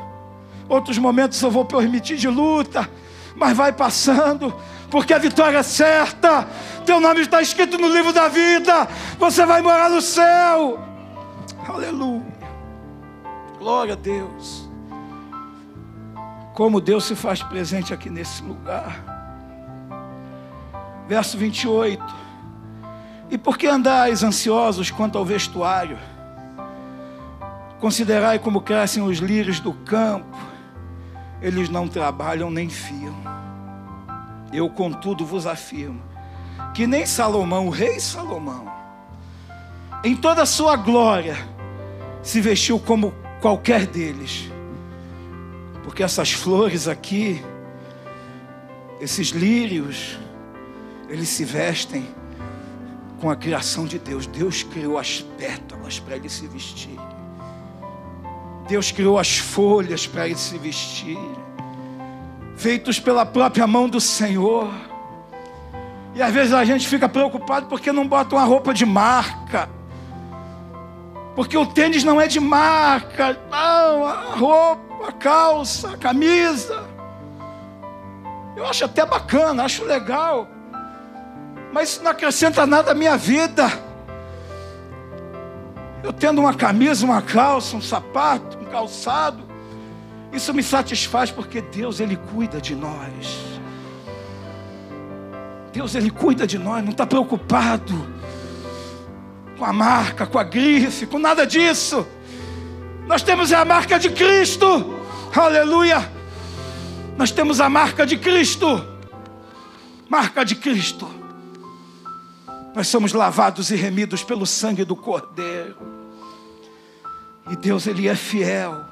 outros 0.69 0.97
momentos 0.99 1.43
eu 1.43 1.51
vou 1.51 1.65
permitir 1.65 2.17
de 2.17 2.29
luta, 2.29 2.89
mas 3.35 3.57
vai 3.57 3.73
passando, 3.73 4.55
porque 4.91 5.13
a 5.13 5.19
vitória 5.19 5.59
é 5.59 5.63
certa. 5.65 6.47
Teu 6.87 7.01
nome 7.01 7.23
está 7.23 7.43
escrito 7.43 7.79
no 7.79 7.89
livro 7.89 8.13
da 8.13 8.29
vida. 8.29 8.87
Você 9.19 9.45
vai 9.45 9.61
morar 9.61 9.91
no 9.91 10.01
céu. 10.01 10.94
Aleluia. 11.69 12.55
Glória 13.59 13.95
a 13.95 13.97
Deus. 13.97 14.69
Como 16.55 16.81
Deus 16.81 17.05
se 17.05 17.15
faz 17.15 17.43
presente 17.43 17.93
aqui 17.93 18.11
nesse 18.11 18.43
lugar. 18.43 19.03
Verso 21.09 21.37
28. 21.37 22.03
E 23.31 23.39
por 23.39 23.59
que 23.59 23.67
andais 23.67 24.23
ansiosos 24.23 24.91
quanto 24.91 25.19
ao 25.19 25.25
vestuário? 25.25 25.99
Considerai 27.81 28.39
como 28.39 28.61
crescem 28.61 29.03
os 29.03 29.19
lírios 29.19 29.61
do 29.61 29.73
campo, 29.73 30.37
eles 31.43 31.69
não 31.69 31.89
trabalham 31.89 32.51
nem 32.51 32.69
fiam. 32.69 33.15
Eu, 34.53 34.71
contudo, 34.71 35.27
vos 35.27 35.47
afirmo 35.47 36.01
que 36.73 36.87
nem 36.89 37.07
Salomão, 37.07 37.69
o 37.69 37.71
rei 37.71 38.01
Salomão, 38.01 38.67
em 40.03 40.17
toda 40.17 40.43
a 40.43 40.47
sua 40.47 40.77
glória, 40.77 41.37
se 42.25 42.41
vestiu 42.41 42.81
como 42.81 43.15
qualquer 43.41 43.87
deles. 43.87 44.51
Porque 45.85 46.03
essas 46.03 46.33
flores 46.33 46.89
aqui, 46.89 47.41
esses 49.01 49.29
lírios, 49.29 50.19
eles 51.09 51.29
se 51.29 51.45
vestem 51.45 52.09
com 53.21 53.31
a 53.31 53.37
criação 53.37 53.85
de 53.85 53.99
Deus. 53.99 54.27
Deus 54.27 54.63
criou 54.63 54.99
as 54.99 55.21
pétalas 55.21 56.01
para 56.01 56.17
ele 56.17 56.31
se 56.31 56.47
vestir. 56.47 56.99
Deus 58.67 58.91
criou 58.91 59.19
as 59.19 59.37
folhas 59.37 60.07
para 60.07 60.27
ele 60.27 60.39
se 60.39 60.57
vestir. 60.57 61.19
Feitos 62.57 62.99
pela 62.99 63.27
própria 63.27 63.67
mão 63.67 63.89
do 63.89 64.01
Senhor. 64.01 64.73
E 66.15 66.23
às 66.23 66.33
vezes 66.33 66.55
a 66.55 66.65
gente 66.65 66.89
fica 66.89 67.09
preocupado 67.09 67.67
porque 67.67 67.93
não 67.93 68.09
bota 68.09 68.37
uma 68.37 68.45
roupa 68.45 68.73
de 68.73 68.87
marca. 68.87 69.69
Porque 71.35 71.57
o 71.57 71.67
tênis 71.67 72.05
não 72.05 72.21
é 72.21 72.27
de 72.27 72.41
marca. 72.41 73.39
Não, 73.51 74.07
a 74.07 74.35
roupa, 74.35 75.09
a 75.09 75.13
calça, 75.13 75.91
a 75.91 75.97
camisa. 75.97 76.87
Eu 78.57 78.67
acho 78.67 78.85
até 78.85 79.05
bacana, 79.05 79.65
acho 79.65 79.85
legal 79.85 80.49
mas 81.75 81.89
isso 81.89 82.05
não 82.05 82.13
acrescenta 82.13 82.65
nada 82.65 82.93
à 82.93 82.95
minha 82.95 83.17
vida. 83.17 83.67
Eu 86.05 86.13
tendo 86.13 86.41
uma 86.41 86.55
camisa, 86.55 87.05
uma 87.05 87.21
calça, 87.21 87.77
um 87.77 87.83
sapato, 87.83 88.57
um 88.59 88.67
calçado, 88.67 89.43
isso 90.33 90.55
me 90.55 90.63
satisfaz 90.63 91.33
porque 91.33 91.61
Deus 91.61 91.99
ele 91.99 92.17
cuida 92.17 92.61
de 92.61 92.77
nós. 92.77 93.43
Deus 95.73 95.97
ele 95.97 96.11
cuida 96.11 96.47
de 96.47 96.61
nós, 96.61 96.85
não 96.85 96.93
está 96.93 97.05
preocupado. 97.05 98.14
Com 99.59 99.65
a 99.65 99.73
marca, 99.73 100.27
com 100.27 100.39
a 100.39 100.45
grife, 100.45 101.07
com 101.07 101.19
nada 101.19 101.47
disso. 101.47 102.07
Nós 103.07 103.23
temos 103.23 103.53
a 103.53 103.65
marca 103.65 103.99
de 103.99 104.11
Cristo. 104.11 104.95
Aleluia. 105.35 106.11
Nós 107.17 107.31
temos 107.31 107.61
a 107.61 107.69
marca 107.69 108.07
de 108.07 108.17
Cristo. 108.17 108.85
Marca 110.09 110.45
de 110.45 110.57
Cristo. 110.57 111.09
Nós 112.75 112.89
somos 112.89 113.13
lavados 113.13 113.71
e 113.71 113.77
remidos 113.77 114.25
pelo 114.25 114.47
sangue 114.47 114.85
do 114.85 114.97
Cordeiro. 114.97 115.77
E 117.51 117.57
Deus, 117.57 117.87
Ele 117.87 118.09
é 118.09 118.17
fiel. 118.17 118.85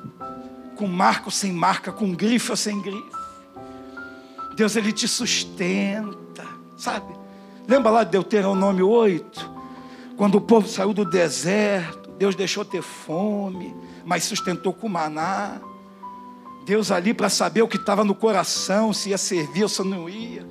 Com 0.77 0.87
marca 0.87 1.27
ou 1.27 1.31
sem 1.31 1.53
marca, 1.53 1.91
com 1.91 2.15
grife 2.15 2.51
ou 2.51 2.57
sem 2.57 2.81
grife. 2.81 3.11
Deus, 4.55 4.77
Ele 4.77 4.93
te 4.93 5.09
sustenta. 5.09 6.47
Sabe? 6.77 7.15
Lembra 7.67 7.91
lá 7.91 8.05
de 8.05 8.11
Deuteronômio 8.11 8.89
8? 8.89 9.52
Quando 10.23 10.37
o 10.37 10.41
povo 10.41 10.69
saiu 10.69 10.95
do 10.95 11.05
deserto, 11.05 12.13
Deus 12.13 12.37
deixou 12.37 12.65
ter 12.65 12.81
fome, 12.81 13.75
mas 14.05 14.23
sustentou 14.23 14.73
com 14.73 14.89
maná. 14.89 15.61
Deus 16.65 16.93
ali 16.93 17.13
para 17.13 17.29
saber 17.29 17.63
o 17.63 17.67
que 17.67 17.77
estava 17.77 18.05
no 18.05 18.15
coração, 18.15 18.93
se 18.93 19.11
ia 19.11 19.19
servir 19.19 19.65
ou 19.65 19.69
se 19.69 19.83
não 19.83 20.09
ia. 20.09 20.47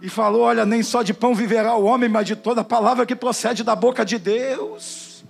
E 0.00 0.08
falou: 0.08 0.40
Olha, 0.40 0.66
nem 0.66 0.82
só 0.82 1.04
de 1.04 1.14
pão 1.14 1.32
viverá 1.32 1.76
o 1.76 1.84
homem, 1.84 2.08
mas 2.08 2.26
de 2.26 2.34
toda 2.34 2.64
palavra 2.64 3.06
que 3.06 3.14
procede 3.14 3.62
da 3.62 3.76
boca 3.76 4.04
de 4.04 4.18
Deus. 4.18 5.24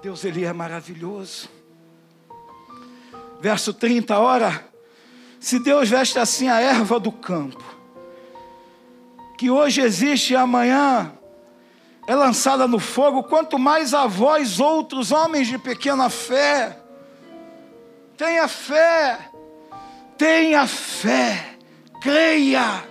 Deus, 0.00 0.24
Ele 0.24 0.44
é 0.44 0.52
maravilhoso. 0.52 1.48
Verso 3.40 3.74
30, 3.74 4.16
ora, 4.16 4.64
se 5.40 5.58
Deus 5.58 5.88
veste 5.88 6.20
assim 6.20 6.48
a 6.48 6.60
erva 6.60 7.00
do 7.00 7.10
campo, 7.10 7.64
que 9.36 9.50
hoje 9.50 9.80
existe 9.80 10.34
e 10.34 10.36
amanhã 10.36 11.16
é 12.10 12.14
lançada 12.16 12.66
no 12.66 12.80
fogo, 12.80 13.22
quanto 13.22 13.56
mais 13.56 13.94
a 13.94 14.04
vós, 14.04 14.58
outros 14.58 15.12
homens 15.12 15.46
de 15.46 15.56
pequena 15.56 16.10
fé, 16.10 16.76
tenha 18.16 18.48
fé, 18.48 19.30
tenha 20.18 20.66
fé, 20.66 21.54
creia, 22.02 22.82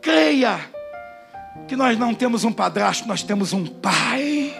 creia, 0.00 0.60
que 1.68 1.76
nós 1.76 1.98
não 1.98 2.14
temos 2.14 2.42
um 2.42 2.50
padrasto, 2.50 3.06
nós 3.06 3.22
temos 3.22 3.52
um 3.52 3.66
pai. 3.66 4.58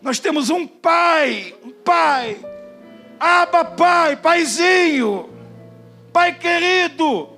Nós 0.00 0.18
temos 0.18 0.48
um 0.48 0.66
pai, 0.66 1.54
um 1.62 1.70
pai, 1.70 2.38
aba 3.20 3.62
pai, 3.62 4.16
paizinho, 4.16 5.28
pai 6.14 6.32
querido, 6.32 7.28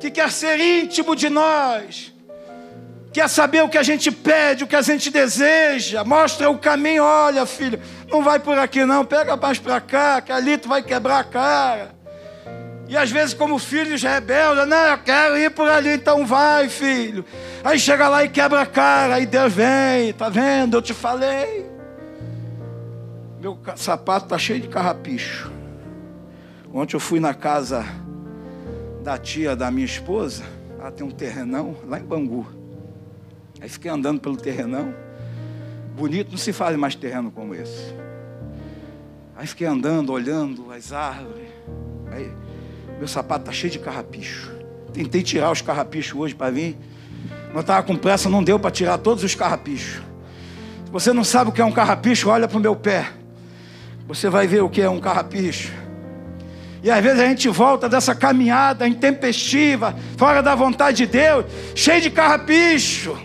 que 0.00 0.10
quer 0.10 0.32
ser 0.32 0.58
íntimo 0.58 1.14
de 1.14 1.28
nós, 1.28 2.14
quer 3.12 3.28
saber 3.28 3.62
o 3.62 3.68
que 3.68 3.78
a 3.78 3.82
gente 3.82 4.10
pede, 4.10 4.64
o 4.64 4.66
que 4.66 4.76
a 4.76 4.82
gente 4.82 5.10
deseja, 5.10 6.04
mostra 6.04 6.48
o 6.50 6.58
caminho. 6.58 7.02
Olha, 7.02 7.44
filho, 7.46 7.80
não 8.10 8.22
vai 8.22 8.38
por 8.38 8.58
aqui 8.58 8.84
não, 8.84 9.04
pega 9.04 9.36
mais 9.36 9.58
para 9.58 9.80
cá, 9.80 10.20
que 10.20 10.32
ali 10.32 10.56
tu 10.56 10.68
vai 10.68 10.82
quebrar 10.82 11.18
a 11.18 11.24
cara. 11.24 12.00
E 12.88 12.96
às 12.96 13.10
vezes, 13.10 13.34
como 13.34 13.56
filhos 13.58 14.02
rebeldes, 14.02 14.66
não, 14.66 14.76
eu 14.76 14.98
quero 14.98 15.38
ir 15.38 15.50
por 15.52 15.68
ali, 15.70 15.90
então 15.90 16.26
vai, 16.26 16.68
filho. 16.68 17.24
Aí 17.62 17.78
chega 17.78 18.08
lá 18.08 18.24
e 18.24 18.28
quebra 18.28 18.62
a 18.62 18.66
cara, 18.66 19.14
aí 19.14 19.26
Deus 19.26 19.52
vem, 19.52 20.12
tá 20.12 20.28
vendo? 20.28 20.76
Eu 20.76 20.82
te 20.82 20.92
falei. 20.92 21.70
Meu 23.40 23.56
sapato 23.76 24.26
tá 24.26 24.36
cheio 24.36 24.60
de 24.60 24.68
carrapicho. 24.68 25.52
Ontem 26.74 26.96
eu 26.96 27.00
fui 27.00 27.20
na 27.20 27.32
casa 27.32 27.84
da 29.02 29.16
tia 29.16 29.56
da 29.56 29.70
minha 29.70 29.86
esposa, 29.86 30.42
ela 30.78 30.90
tem 30.90 31.06
um 31.06 31.10
terrenão 31.10 31.76
lá 31.86 31.98
em 31.98 32.04
Bangu. 32.04 32.59
Aí 33.60 33.68
fiquei 33.68 33.90
andando 33.90 34.20
pelo 34.20 34.36
terrenão. 34.36 34.94
Bonito, 35.94 36.30
não 36.30 36.38
se 36.38 36.52
faz 36.52 36.76
mais 36.76 36.94
terreno 36.94 37.30
como 37.30 37.54
esse. 37.54 37.94
Aí 39.36 39.46
fiquei 39.46 39.66
andando, 39.66 40.12
olhando 40.12 40.72
as 40.72 40.92
árvores. 40.92 41.48
Aí, 42.10 42.30
meu 42.98 43.08
sapato 43.08 43.42
está 43.42 43.52
cheio 43.52 43.72
de 43.72 43.78
carrapicho. 43.78 44.50
Tentei 44.92 45.22
tirar 45.22 45.50
os 45.50 45.62
carrapichos 45.62 46.18
hoje 46.18 46.34
para 46.34 46.50
vir. 46.50 46.76
Mas 47.52 47.62
estava 47.62 47.82
com 47.82 47.96
pressa, 47.96 48.28
não 48.28 48.42
deu 48.42 48.58
para 48.58 48.70
tirar 48.70 48.98
todos 48.98 49.24
os 49.24 49.34
carrapichos. 49.34 50.02
Se 50.84 50.90
você 50.90 51.12
não 51.12 51.24
sabe 51.24 51.50
o 51.50 51.52
que 51.52 51.60
é 51.60 51.64
um 51.64 51.72
carrapicho, 51.72 52.28
olha 52.28 52.48
para 52.48 52.56
o 52.56 52.60
meu 52.60 52.74
pé. 52.74 53.10
Você 54.06 54.28
vai 54.28 54.46
ver 54.46 54.62
o 54.62 54.68
que 54.68 54.80
é 54.80 54.88
um 54.88 55.00
carrapicho. 55.00 55.72
E 56.82 56.90
às 56.90 57.02
vezes 57.02 57.20
a 57.20 57.26
gente 57.26 57.48
volta 57.48 57.88
dessa 57.88 58.14
caminhada 58.14 58.88
intempestiva, 58.88 59.94
fora 60.16 60.42
da 60.42 60.54
vontade 60.54 60.98
de 60.98 61.06
Deus, 61.06 61.44
cheio 61.74 62.00
de 62.00 62.10
carrapicho, 62.10 63.16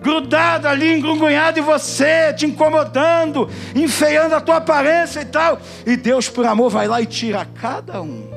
grudado 0.00 0.68
ali, 0.68 0.98
engrungunhado 0.98 1.58
em 1.58 1.62
você, 1.62 2.32
te 2.32 2.46
incomodando, 2.46 3.48
enfeiando 3.74 4.34
a 4.34 4.40
tua 4.40 4.56
aparência 4.56 5.20
e 5.20 5.24
tal. 5.24 5.60
E 5.86 5.96
Deus, 5.96 6.28
por 6.28 6.46
amor, 6.46 6.70
vai 6.70 6.86
lá 6.86 7.00
e 7.00 7.06
tira 7.06 7.46
cada 7.60 8.00
um. 8.00 8.28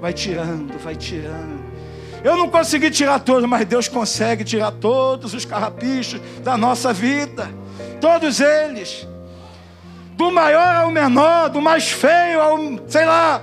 Vai 0.00 0.12
tirando, 0.12 0.78
vai 0.78 0.94
tirando. 0.94 1.64
Eu 2.22 2.36
não 2.36 2.48
consegui 2.48 2.90
tirar 2.90 3.18
todos, 3.20 3.48
mas 3.48 3.66
Deus 3.66 3.86
consegue 3.86 4.44
tirar 4.44 4.72
todos 4.72 5.34
os 5.34 5.44
carrapichos 5.44 6.20
da 6.42 6.56
nossa 6.56 6.92
vida. 6.92 7.50
Todos 8.00 8.40
eles. 8.40 9.06
Do 10.16 10.30
maior 10.30 10.76
ao 10.76 10.90
menor, 10.90 11.50
do 11.50 11.60
mais 11.60 11.90
feio 11.90 12.40
ao, 12.40 12.58
sei 12.86 13.04
lá, 13.04 13.42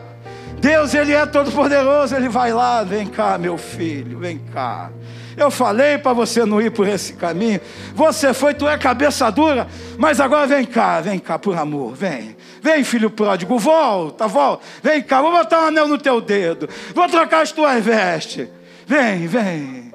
Deus, 0.62 0.94
Ele 0.94 1.12
é 1.12 1.26
todo 1.26 1.52
poderoso, 1.52 2.16
Ele 2.16 2.30
vai 2.30 2.54
lá, 2.54 2.84
vem 2.84 3.08
cá, 3.08 3.38
meu 3.38 3.58
filho, 3.58 4.20
vem 4.20 4.40
cá. 4.54 4.92
Eu 5.38 5.50
falei 5.50 5.98
para 5.98 6.14
você 6.14 6.46
não 6.46 6.62
ir 6.62 6.72
por 6.72 6.88
esse 6.88 7.14
caminho. 7.14 7.60
Você 7.94 8.34
foi, 8.34 8.54
tu 8.54 8.68
é 8.68 8.78
cabeça 8.78 9.30
dura, 9.30 9.68
mas 9.98 10.20
agora 10.20 10.46
vem 10.46 10.66
cá, 10.66 11.00
vem 11.02 11.20
cá, 11.20 11.40
por 11.40 11.58
amor, 11.58 11.96
vem. 11.96 12.36
Vem, 12.62 12.84
filho 12.84 13.10
pródigo, 13.10 13.58
volta, 13.58 14.28
volta. 14.28 14.64
Vem 14.84 15.02
cá, 15.02 15.22
vou 15.22 15.32
botar 15.32 15.64
um 15.64 15.68
anel 15.68 15.88
no 15.88 15.98
teu 15.98 16.22
dedo. 16.22 16.70
Vou 16.94 17.08
trocar 17.08 17.42
as 17.42 17.52
tuas 17.52 17.84
vestes. 17.84 18.48
Vem, 18.86 19.26
vem. 19.28 19.92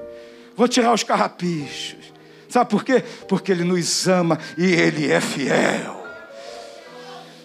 Vou 0.56 0.66
tirar 0.66 0.92
os 0.92 1.02
carrapichos. 1.02 2.06
Sabe 2.48 2.70
por 2.70 2.82
quê? 2.82 3.04
Porque 3.28 3.52
Ele 3.52 3.64
nos 3.64 4.08
ama 4.08 4.38
e 4.56 4.64
Ele 4.64 5.12
é 5.12 5.20
fiel. 5.20 6.04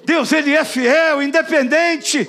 Deus, 0.06 0.32
Ele 0.32 0.56
é 0.56 0.64
fiel, 0.64 1.22
independente 1.22 2.28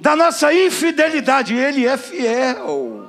da 0.00 0.16
nossa 0.16 0.52
infidelidade, 0.54 1.54
Ele 1.54 1.86
é 1.86 1.96
fiel. 1.96 2.99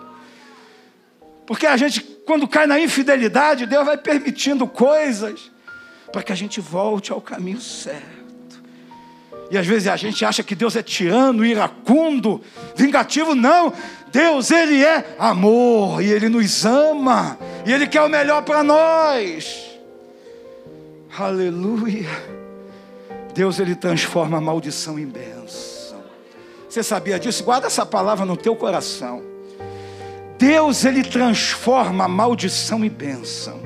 Porque 1.51 1.67
a 1.67 1.75
gente, 1.75 1.99
quando 2.25 2.47
cai 2.47 2.65
na 2.65 2.79
infidelidade, 2.79 3.65
Deus 3.65 3.85
vai 3.85 3.97
permitindo 3.97 4.65
coisas 4.65 5.51
para 6.09 6.23
que 6.23 6.31
a 6.31 6.35
gente 6.35 6.61
volte 6.61 7.11
ao 7.11 7.19
caminho 7.19 7.59
certo. 7.59 8.63
E 9.51 9.57
às 9.57 9.67
vezes 9.67 9.89
a 9.89 9.97
gente 9.97 10.23
acha 10.23 10.43
que 10.43 10.55
Deus 10.55 10.77
é 10.77 10.81
tirano, 10.81 11.43
iracundo, 11.43 12.41
vingativo. 12.73 13.35
Não, 13.35 13.73
Deus, 14.13 14.49
Ele 14.49 14.81
é 14.81 15.13
amor 15.19 16.01
e 16.01 16.09
Ele 16.09 16.29
nos 16.29 16.65
ama 16.65 17.37
e 17.65 17.73
Ele 17.73 17.85
quer 17.85 18.01
o 18.01 18.07
melhor 18.07 18.43
para 18.43 18.63
nós. 18.63 19.71
Aleluia. 21.19 22.07
Deus, 23.35 23.59
Ele 23.59 23.75
transforma 23.75 24.37
a 24.37 24.41
maldição 24.41 24.97
em 24.97 25.05
bênção. 25.05 26.01
Você 26.69 26.81
sabia 26.81 27.19
disso? 27.19 27.43
Guarda 27.43 27.67
essa 27.67 27.85
palavra 27.85 28.25
no 28.25 28.37
teu 28.37 28.55
coração. 28.55 29.30
Deus, 30.41 30.83
Ele 30.85 31.03
transforma 31.03 32.07
maldição 32.07 32.83
em 32.83 32.89
bênção. 32.89 33.61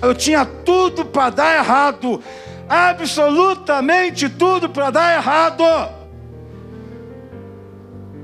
Eu 0.00 0.14
tinha 0.14 0.46
tudo 0.46 1.04
para 1.04 1.28
dar 1.28 1.58
errado, 1.58 2.22
absolutamente 2.66 4.26
tudo 4.30 4.70
para 4.70 4.88
dar 4.90 5.14
errado. 5.18 5.62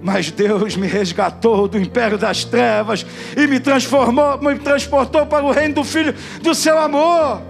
Mas 0.00 0.30
Deus 0.30 0.74
me 0.74 0.86
resgatou 0.86 1.68
do 1.68 1.78
império 1.78 2.16
das 2.16 2.44
trevas 2.44 3.04
e 3.36 3.46
me 3.46 3.60
transformou, 3.60 4.40
me 4.40 4.58
transportou 4.58 5.26
para 5.26 5.44
o 5.44 5.52
reino 5.52 5.74
do 5.74 5.84
Filho 5.84 6.14
do 6.40 6.54
seu 6.54 6.78
amor. 6.78 7.42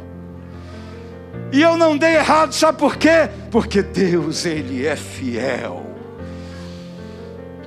E 1.52 1.62
eu 1.62 1.76
não 1.76 1.96
dei 1.96 2.16
errado, 2.16 2.52
sabe 2.52 2.78
por 2.78 2.96
quê? 2.96 3.30
Porque 3.48 3.80
Deus, 3.80 4.44
Ele 4.44 4.84
é 4.84 4.96
fiel. 4.96 5.86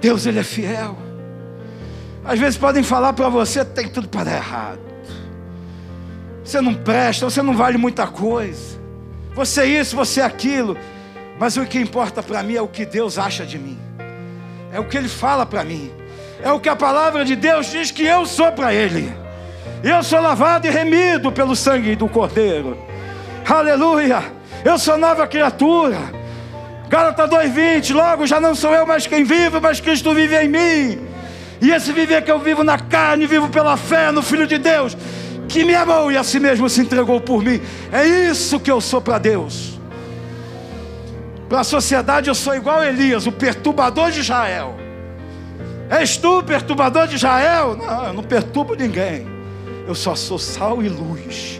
Deus 0.01 0.25
ele 0.25 0.39
é 0.39 0.43
fiel. 0.43 1.08
Às 2.29 2.37
vezes 2.37 2.59
podem 2.59 2.83
falar 2.83 3.13
para 3.13 3.27
você, 3.27 3.65
tem 3.65 3.87
tudo 3.87 4.07
para 4.07 4.25
dar 4.25 4.35
errado. 4.35 4.79
Você 6.43 6.61
não 6.61 6.75
presta, 6.75 7.27
você 7.27 7.41
não 7.41 7.57
vale 7.57 7.75
muita 7.75 8.05
coisa. 8.05 8.79
Você 9.33 9.61
é 9.61 9.65
isso, 9.65 9.95
você 9.95 10.21
é 10.21 10.25
aquilo. 10.25 10.77
Mas 11.39 11.57
o 11.57 11.65
que 11.65 11.79
importa 11.79 12.21
para 12.21 12.43
mim 12.43 12.53
é 12.53 12.61
o 12.61 12.67
que 12.67 12.85
Deus 12.85 13.17
acha 13.17 13.47
de 13.47 13.57
mim. 13.57 13.79
É 14.71 14.79
o 14.79 14.87
que 14.87 14.95
ele 14.95 15.09
fala 15.09 15.43
para 15.43 15.63
mim. 15.63 15.91
É 16.43 16.51
o 16.51 16.59
que 16.59 16.69
a 16.69 16.75
palavra 16.75 17.25
de 17.25 17.35
Deus 17.35 17.71
diz 17.71 17.89
que 17.89 18.03
eu 18.03 18.27
sou 18.27 18.51
para 18.51 18.71
ele. 18.71 19.11
Eu 19.83 20.03
sou 20.03 20.21
lavado 20.21 20.67
e 20.67 20.69
remido 20.69 21.31
pelo 21.31 21.55
sangue 21.55 21.95
do 21.95 22.07
Cordeiro. 22.07 22.77
Aleluia! 23.43 24.21
Eu 24.63 24.77
sou 24.77 24.99
nova 24.99 25.25
criatura. 25.25 25.97
Gálatas 26.89 27.27
2,20, 27.27 27.91
logo 27.91 28.27
já 28.27 28.39
não 28.39 28.53
sou 28.53 28.71
eu 28.75 28.85
mais 28.85 29.07
quem 29.07 29.23
vive, 29.23 29.59
mas 29.59 29.81
Cristo 29.81 30.13
vive 30.13 30.35
em 30.35 30.47
mim. 30.47 31.08
E 31.61 31.71
esse 31.71 31.91
viver 31.91 32.23
que 32.23 32.31
eu 32.31 32.39
vivo 32.39 32.63
na 32.63 32.77
carne, 32.77 33.27
vivo 33.27 33.49
pela 33.49 33.75
fé 33.75 34.11
no 34.11 34.21
Filho 34.21 34.47
de 34.47 34.57
Deus, 34.57 34.95
que 35.47 35.63
me 35.65 35.75
amou 35.75 36.11
e 36.11 36.17
a 36.17 36.23
si 36.23 36.39
mesmo 36.39 36.69
se 36.69 36.81
entregou 36.81 37.19
por 37.19 37.43
mim. 37.43 37.59
É 37.91 38.05
isso 38.05 38.59
que 38.59 38.71
eu 38.71 38.79
sou 38.79 39.01
para 39.01 39.17
Deus. 39.17 39.79
Para 41.49 41.61
a 41.61 41.63
sociedade 41.63 42.29
eu 42.29 42.35
sou 42.35 42.55
igual 42.55 42.79
a 42.79 42.87
Elias, 42.87 43.25
o 43.25 43.31
perturbador 43.31 44.11
de 44.11 44.19
Israel. 44.19 44.77
És 45.89 46.15
tu, 46.15 46.43
perturbador 46.43 47.07
de 47.07 47.15
Israel? 47.15 47.75
Não, 47.75 48.05
eu 48.05 48.13
não 48.13 48.23
perturbo 48.23 48.75
ninguém. 48.75 49.27
Eu 49.87 49.95
só 49.95 50.15
sou 50.15 50.37
sal 50.37 50.83
e 50.83 50.87
luz. 50.87 51.59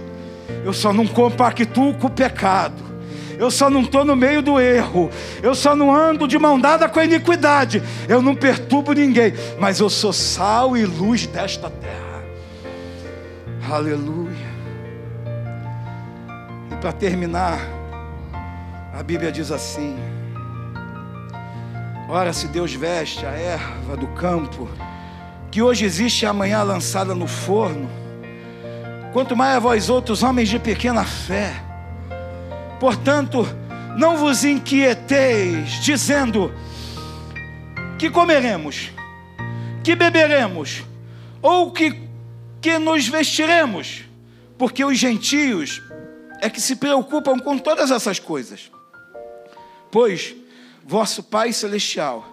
Eu 0.63 0.71
só 0.71 0.93
não 0.93 1.07
compactuo 1.07 1.95
com 1.95 2.07
o 2.07 2.11
pecado. 2.11 2.88
Eu 3.39 3.49
só 3.49 3.69
não 3.69 3.83
estou 3.83 4.03
no 4.03 4.17
meio 4.17 4.41
do 4.41 4.59
erro. 4.59 5.09
Eu 5.41 5.55
só 5.55 5.73
não 5.73 5.95
ando 5.95 6.27
de 6.27 6.37
mão 6.37 6.59
dada 6.59 6.89
com 6.89 6.99
a 6.99 7.05
iniquidade. 7.05 7.81
Eu 8.05 8.21
não 8.21 8.35
perturbo 8.35 8.91
ninguém. 8.91 9.33
Mas 9.57 9.79
eu 9.79 9.89
sou 9.89 10.11
sal 10.11 10.75
e 10.75 10.85
luz 10.85 11.25
desta 11.25 11.69
terra. 11.69 12.21
Aleluia. 13.71 14.49
E 16.69 16.75
para 16.81 16.91
terminar, 16.91 17.59
a 18.93 19.01
Bíblia 19.01 19.31
diz 19.31 19.53
assim: 19.53 19.97
Ora, 22.09 22.33
se 22.33 22.47
Deus 22.47 22.73
veste 22.73 23.25
a 23.25 23.29
erva 23.29 23.95
do 23.95 24.07
campo, 24.07 24.67
que 25.49 25.61
hoje 25.61 25.85
existe 25.85 26.23
e 26.23 26.25
amanhã 26.25 26.61
lançada 26.61 27.15
no 27.15 27.25
forno, 27.25 27.89
quanto 29.13 29.33
mais 29.33 29.55
a 29.55 29.59
vós 29.59 29.89
outros, 29.89 30.23
homens 30.23 30.49
de 30.49 30.59
pequena 30.59 31.05
fé. 31.05 31.68
Portanto, 32.79 33.45
não 33.97 34.17
vos 34.17 34.43
inquieteis, 34.43 35.71
dizendo: 35.81 36.51
que 37.99 38.09
comeremos, 38.09 38.91
que 39.83 39.95
beberemos, 39.95 40.83
ou 41.41 41.71
que, 41.71 42.07
que 42.61 42.79
nos 42.79 43.07
vestiremos, 43.07 44.05
porque 44.57 44.85
os 44.85 44.97
gentios 44.97 45.81
é 46.41 46.49
que 46.49 46.61
se 46.61 46.77
preocupam 46.77 47.37
com 47.39 47.57
todas 47.57 47.91
essas 47.91 48.19
coisas. 48.19 48.71
Pois 49.91 50.35
vosso 50.85 51.21
Pai 51.23 51.51
Celestial 51.51 52.25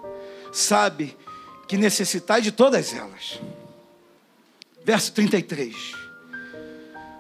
sabe 0.53 1.17
que 1.67 1.77
necessitais 1.77 2.45
de 2.45 2.53
todas 2.53 2.95
elas. 2.95 3.41
Verso 4.85 5.13
33. 5.13 5.75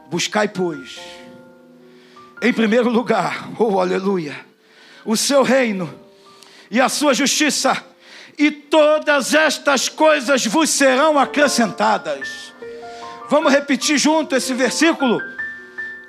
Buscai, 0.08 0.46
pois, 0.48 1.00
em 2.46 2.52
primeiro 2.52 2.88
lugar, 2.88 3.48
oh 3.58 3.80
aleluia, 3.80 4.36
o 5.04 5.16
seu 5.16 5.42
reino 5.42 5.92
e 6.70 6.80
a 6.80 6.88
sua 6.88 7.12
justiça, 7.12 7.84
e 8.38 8.52
todas 8.52 9.34
estas 9.34 9.88
coisas 9.88 10.46
vos 10.46 10.70
serão 10.70 11.18
acrescentadas. 11.18 12.52
Vamos 13.28 13.52
repetir 13.52 13.98
junto 13.98 14.36
esse 14.36 14.54
versículo? 14.54 15.20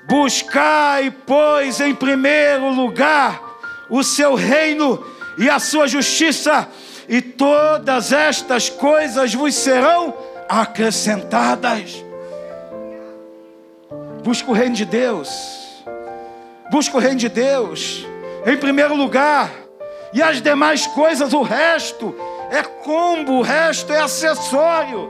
Buscai, 0.08 1.10
pois, 1.26 1.82
em 1.82 1.96
primeiro 1.96 2.70
lugar 2.70 3.42
o 3.90 4.04
seu 4.04 4.36
reino 4.36 5.04
e 5.40 5.50
a 5.50 5.58
sua 5.58 5.88
justiça, 5.88 6.68
e 7.10 7.20
todas 7.20 8.12
estas 8.12 8.70
coisas 8.70 9.34
vos 9.34 9.56
serão 9.56 10.16
acrescentadas. 10.48 11.96
Busca 14.24 14.52
o 14.52 14.54
reino 14.54 14.76
de 14.76 14.86
Deus, 14.86 15.67
busca 16.70 16.98
o 16.98 17.00
reino 17.00 17.18
de 17.18 17.30
Deus 17.30 18.06
em 18.46 18.58
primeiro 18.58 18.96
lugar, 18.96 19.52
e 20.14 20.22
as 20.22 20.42
demais 20.42 20.88
coisas, 20.88 21.34
o 21.34 21.42
resto 21.42 22.16
é 22.50 22.64
combo, 22.64 23.34
o 23.34 23.42
resto 23.42 23.92
é 23.92 24.00
acessório, 24.00 25.10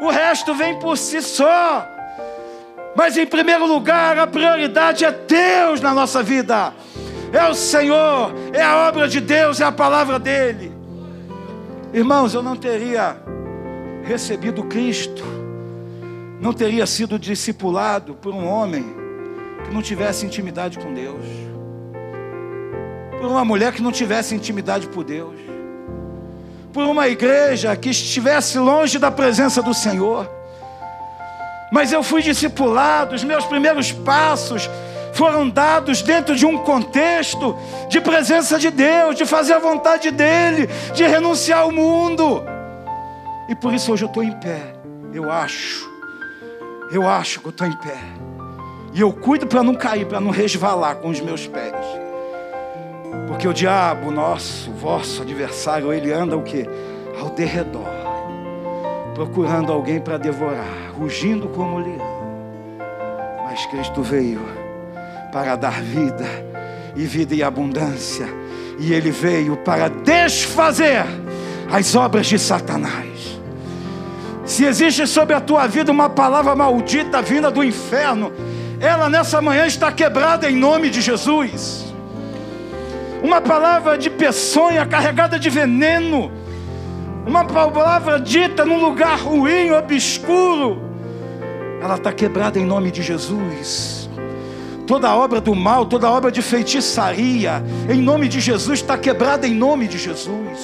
o 0.00 0.10
resto 0.10 0.54
vem 0.54 0.78
por 0.78 0.96
si 0.96 1.20
só. 1.20 1.86
Mas 2.94 3.16
em 3.18 3.26
primeiro 3.26 3.66
lugar, 3.66 4.18
a 4.18 4.26
prioridade 4.26 5.04
é 5.04 5.10
Deus 5.10 5.82
na 5.82 5.92
nossa 5.92 6.22
vida 6.22 6.72
é 7.32 7.48
o 7.48 7.54
Senhor, 7.54 8.32
é 8.52 8.62
a 8.62 8.88
obra 8.88 9.08
de 9.08 9.20
Deus, 9.20 9.60
é 9.60 9.64
a 9.64 9.72
palavra 9.72 10.18
dEle. 10.18 10.72
Irmãos, 11.92 12.34
eu 12.34 12.42
não 12.42 12.56
teria 12.56 13.16
recebido 14.04 14.64
Cristo, 14.64 15.22
não 16.40 16.52
teria 16.52 16.86
sido 16.86 17.18
discipulado 17.18 18.14
por 18.14 18.32
um 18.32 18.46
homem 18.46 18.84
que 19.66 19.74
não 19.74 19.82
tivesse 19.82 20.24
intimidade 20.24 20.78
com 20.78 20.94
Deus, 20.94 21.24
por 23.20 23.26
uma 23.26 23.44
mulher 23.44 23.72
que 23.72 23.82
não 23.82 23.90
tivesse 23.90 24.34
intimidade 24.34 24.86
por 24.88 25.04
Deus, 25.04 25.34
por 26.72 26.84
uma 26.84 27.08
igreja 27.08 27.74
que 27.76 27.90
estivesse 27.90 28.58
longe 28.58 28.98
da 28.98 29.10
presença 29.10 29.62
do 29.62 29.74
Senhor. 29.74 30.30
Mas 31.72 31.92
eu 31.92 32.02
fui 32.02 32.22
discipulado, 32.22 33.14
os 33.14 33.24
meus 33.24 33.44
primeiros 33.46 33.90
passos 33.90 34.70
foram 35.14 35.48
dados 35.48 36.02
dentro 36.02 36.36
de 36.36 36.44
um 36.44 36.58
contexto 36.58 37.56
de 37.88 38.00
presença 38.00 38.58
de 38.58 38.70
Deus, 38.70 39.16
de 39.16 39.24
fazer 39.24 39.54
a 39.54 39.58
vontade 39.58 40.10
dEle, 40.10 40.68
de 40.94 41.04
renunciar 41.06 41.60
ao 41.60 41.72
mundo. 41.72 42.44
E 43.48 43.54
por 43.54 43.72
isso 43.72 43.92
hoje 43.92 44.04
eu 44.04 44.08
estou 44.08 44.22
em 44.22 44.32
pé. 44.32 44.74
Eu 45.12 45.32
acho, 45.32 45.90
eu 46.92 47.08
acho 47.08 47.40
que 47.40 47.46
eu 47.46 47.50
estou 47.50 47.66
em 47.66 47.72
pé. 47.72 47.98
E 48.96 49.00
eu 49.02 49.12
cuido 49.12 49.46
para 49.46 49.62
não 49.62 49.74
cair, 49.74 50.06
para 50.06 50.18
não 50.18 50.30
resvalar 50.30 50.96
com 50.96 51.10
os 51.10 51.20
meus 51.20 51.46
pés. 51.46 51.74
Porque 53.28 53.46
o 53.46 53.52
diabo, 53.52 54.10
nosso, 54.10 54.70
vosso 54.70 55.20
adversário, 55.20 55.92
ele 55.92 56.10
anda 56.10 56.34
o 56.34 56.42
que? 56.42 56.66
Ao 57.20 57.28
derredor, 57.28 57.90
procurando 59.14 59.70
alguém 59.70 60.00
para 60.00 60.16
devorar, 60.16 60.94
rugindo 60.98 61.46
como 61.48 61.78
leão. 61.78 62.16
Mas 63.44 63.66
Cristo 63.66 64.02
veio 64.02 64.40
para 65.30 65.56
dar 65.56 65.82
vida 65.82 66.24
e 66.96 67.04
vida 67.04 67.34
em 67.34 67.42
abundância. 67.42 68.26
E 68.78 68.94
ele 68.94 69.10
veio 69.10 69.58
para 69.58 69.90
desfazer 69.90 71.04
as 71.70 71.94
obras 71.94 72.26
de 72.28 72.38
Satanás. 72.38 73.38
Se 74.46 74.64
existe 74.64 75.06
sobre 75.06 75.34
a 75.34 75.40
tua 75.40 75.66
vida 75.66 75.92
uma 75.92 76.08
palavra 76.08 76.56
maldita 76.56 77.20
vinda 77.20 77.50
do 77.50 77.62
inferno, 77.62 78.32
ela 78.80 79.08
nessa 79.08 79.40
manhã 79.40 79.66
está 79.66 79.90
quebrada 79.92 80.50
em 80.50 80.56
nome 80.56 80.90
de 80.90 81.00
Jesus. 81.00 81.94
Uma 83.22 83.40
palavra 83.40 83.96
de 83.96 84.10
peçonha 84.10 84.84
carregada 84.86 85.38
de 85.38 85.48
veneno, 85.50 86.30
uma 87.26 87.44
palavra 87.44 88.20
dita 88.20 88.64
num 88.64 88.80
lugar 88.80 89.18
ruim, 89.18 89.70
obscuro, 89.70 90.82
ela 91.82 91.96
está 91.96 92.12
quebrada 92.12 92.58
em 92.58 92.64
nome 92.64 92.90
de 92.90 93.02
Jesus 93.02 94.06
toda 94.86 95.14
obra 95.14 95.40
do 95.40 95.54
mal, 95.54 95.84
toda 95.84 96.10
obra 96.10 96.30
de 96.30 96.40
feitiçaria, 96.40 97.62
em 97.90 98.00
nome 98.00 98.28
de 98.28 98.40
Jesus, 98.40 98.80
está 98.80 98.96
quebrada 98.96 99.46
em 99.46 99.54
nome 99.54 99.88
de 99.88 99.98
Jesus. 99.98 100.58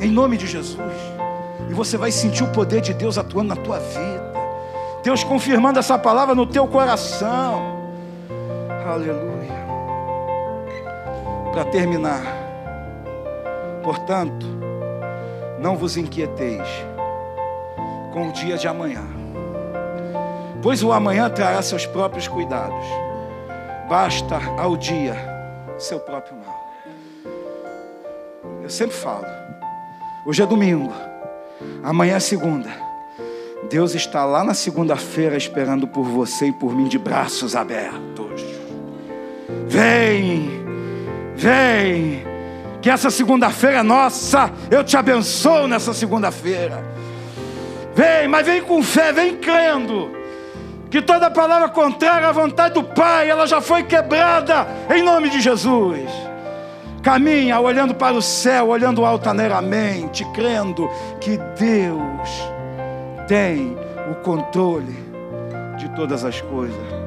Em 0.00 0.10
nome 0.10 0.38
de 0.38 0.46
Jesus. 0.46 0.78
E 1.68 1.74
você 1.74 1.96
vai 1.96 2.10
sentir 2.10 2.42
o 2.42 2.48
poder 2.48 2.80
de 2.80 2.94
Deus 2.94 3.18
atuando 3.18 3.54
na 3.54 3.56
tua 3.56 3.78
vida. 3.78 4.19
Deus 5.02 5.24
confirmando 5.24 5.78
essa 5.78 5.98
palavra 5.98 6.34
no 6.34 6.46
teu 6.46 6.66
coração. 6.66 7.62
Aleluia. 8.86 9.60
Para 11.52 11.64
terminar, 11.64 12.22
portanto, 13.82 14.46
não 15.58 15.76
vos 15.76 15.96
inquieteis 15.96 16.68
com 18.12 18.28
o 18.28 18.32
dia 18.32 18.56
de 18.56 18.66
amanhã, 18.68 19.04
pois 20.62 20.82
o 20.82 20.92
amanhã 20.92 21.28
trará 21.28 21.60
seus 21.62 21.86
próprios 21.86 22.28
cuidados 22.28 22.86
basta 23.90 24.38
ao 24.56 24.76
dia 24.76 25.16
seu 25.76 25.98
próprio 25.98 26.36
mal. 26.36 26.70
Eu 28.62 28.70
sempre 28.70 28.94
falo, 28.94 29.26
hoje 30.24 30.40
é 30.40 30.46
domingo, 30.46 30.92
amanhã 31.82 32.14
é 32.14 32.20
segunda. 32.20 32.70
Deus 33.68 33.94
está 33.94 34.24
lá 34.24 34.42
na 34.42 34.54
segunda-feira 34.54 35.36
esperando 35.36 35.86
por 35.86 36.04
você 36.04 36.46
e 36.46 36.52
por 36.52 36.74
mim 36.74 36.88
de 36.88 36.98
braços 36.98 37.54
abertos. 37.54 38.42
Vem, 39.68 40.50
vem, 41.36 42.24
que 42.80 42.88
essa 42.88 43.10
segunda-feira 43.10 43.78
é 43.78 43.82
nossa. 43.82 44.50
Eu 44.70 44.82
te 44.82 44.96
abençoo 44.96 45.68
nessa 45.68 45.92
segunda-feira. 45.92 46.82
Vem, 47.94 48.28
mas 48.28 48.46
vem 48.46 48.62
com 48.62 48.82
fé, 48.82 49.12
vem 49.12 49.36
crendo 49.36 50.10
que 50.90 51.00
toda 51.00 51.30
palavra 51.30 51.68
contrária 51.68 52.26
à 52.26 52.32
vontade 52.32 52.74
do 52.74 52.82
Pai, 52.82 53.30
ela 53.30 53.46
já 53.46 53.60
foi 53.60 53.84
quebrada 53.84 54.66
em 54.92 55.02
nome 55.02 55.30
de 55.30 55.40
Jesus. 55.40 56.10
Caminha 57.00 57.60
olhando 57.60 57.94
para 57.94 58.14
o 58.14 58.20
céu, 58.20 58.68
olhando 58.68 59.04
altaneiramente, 59.04 60.24
crendo 60.34 60.90
que 61.20 61.38
Deus 61.56 62.59
tem 63.30 63.76
o 64.10 64.14
controle 64.24 64.92
de 65.78 65.88
todas 65.94 66.24
as 66.24 66.40
coisas. 66.40 66.99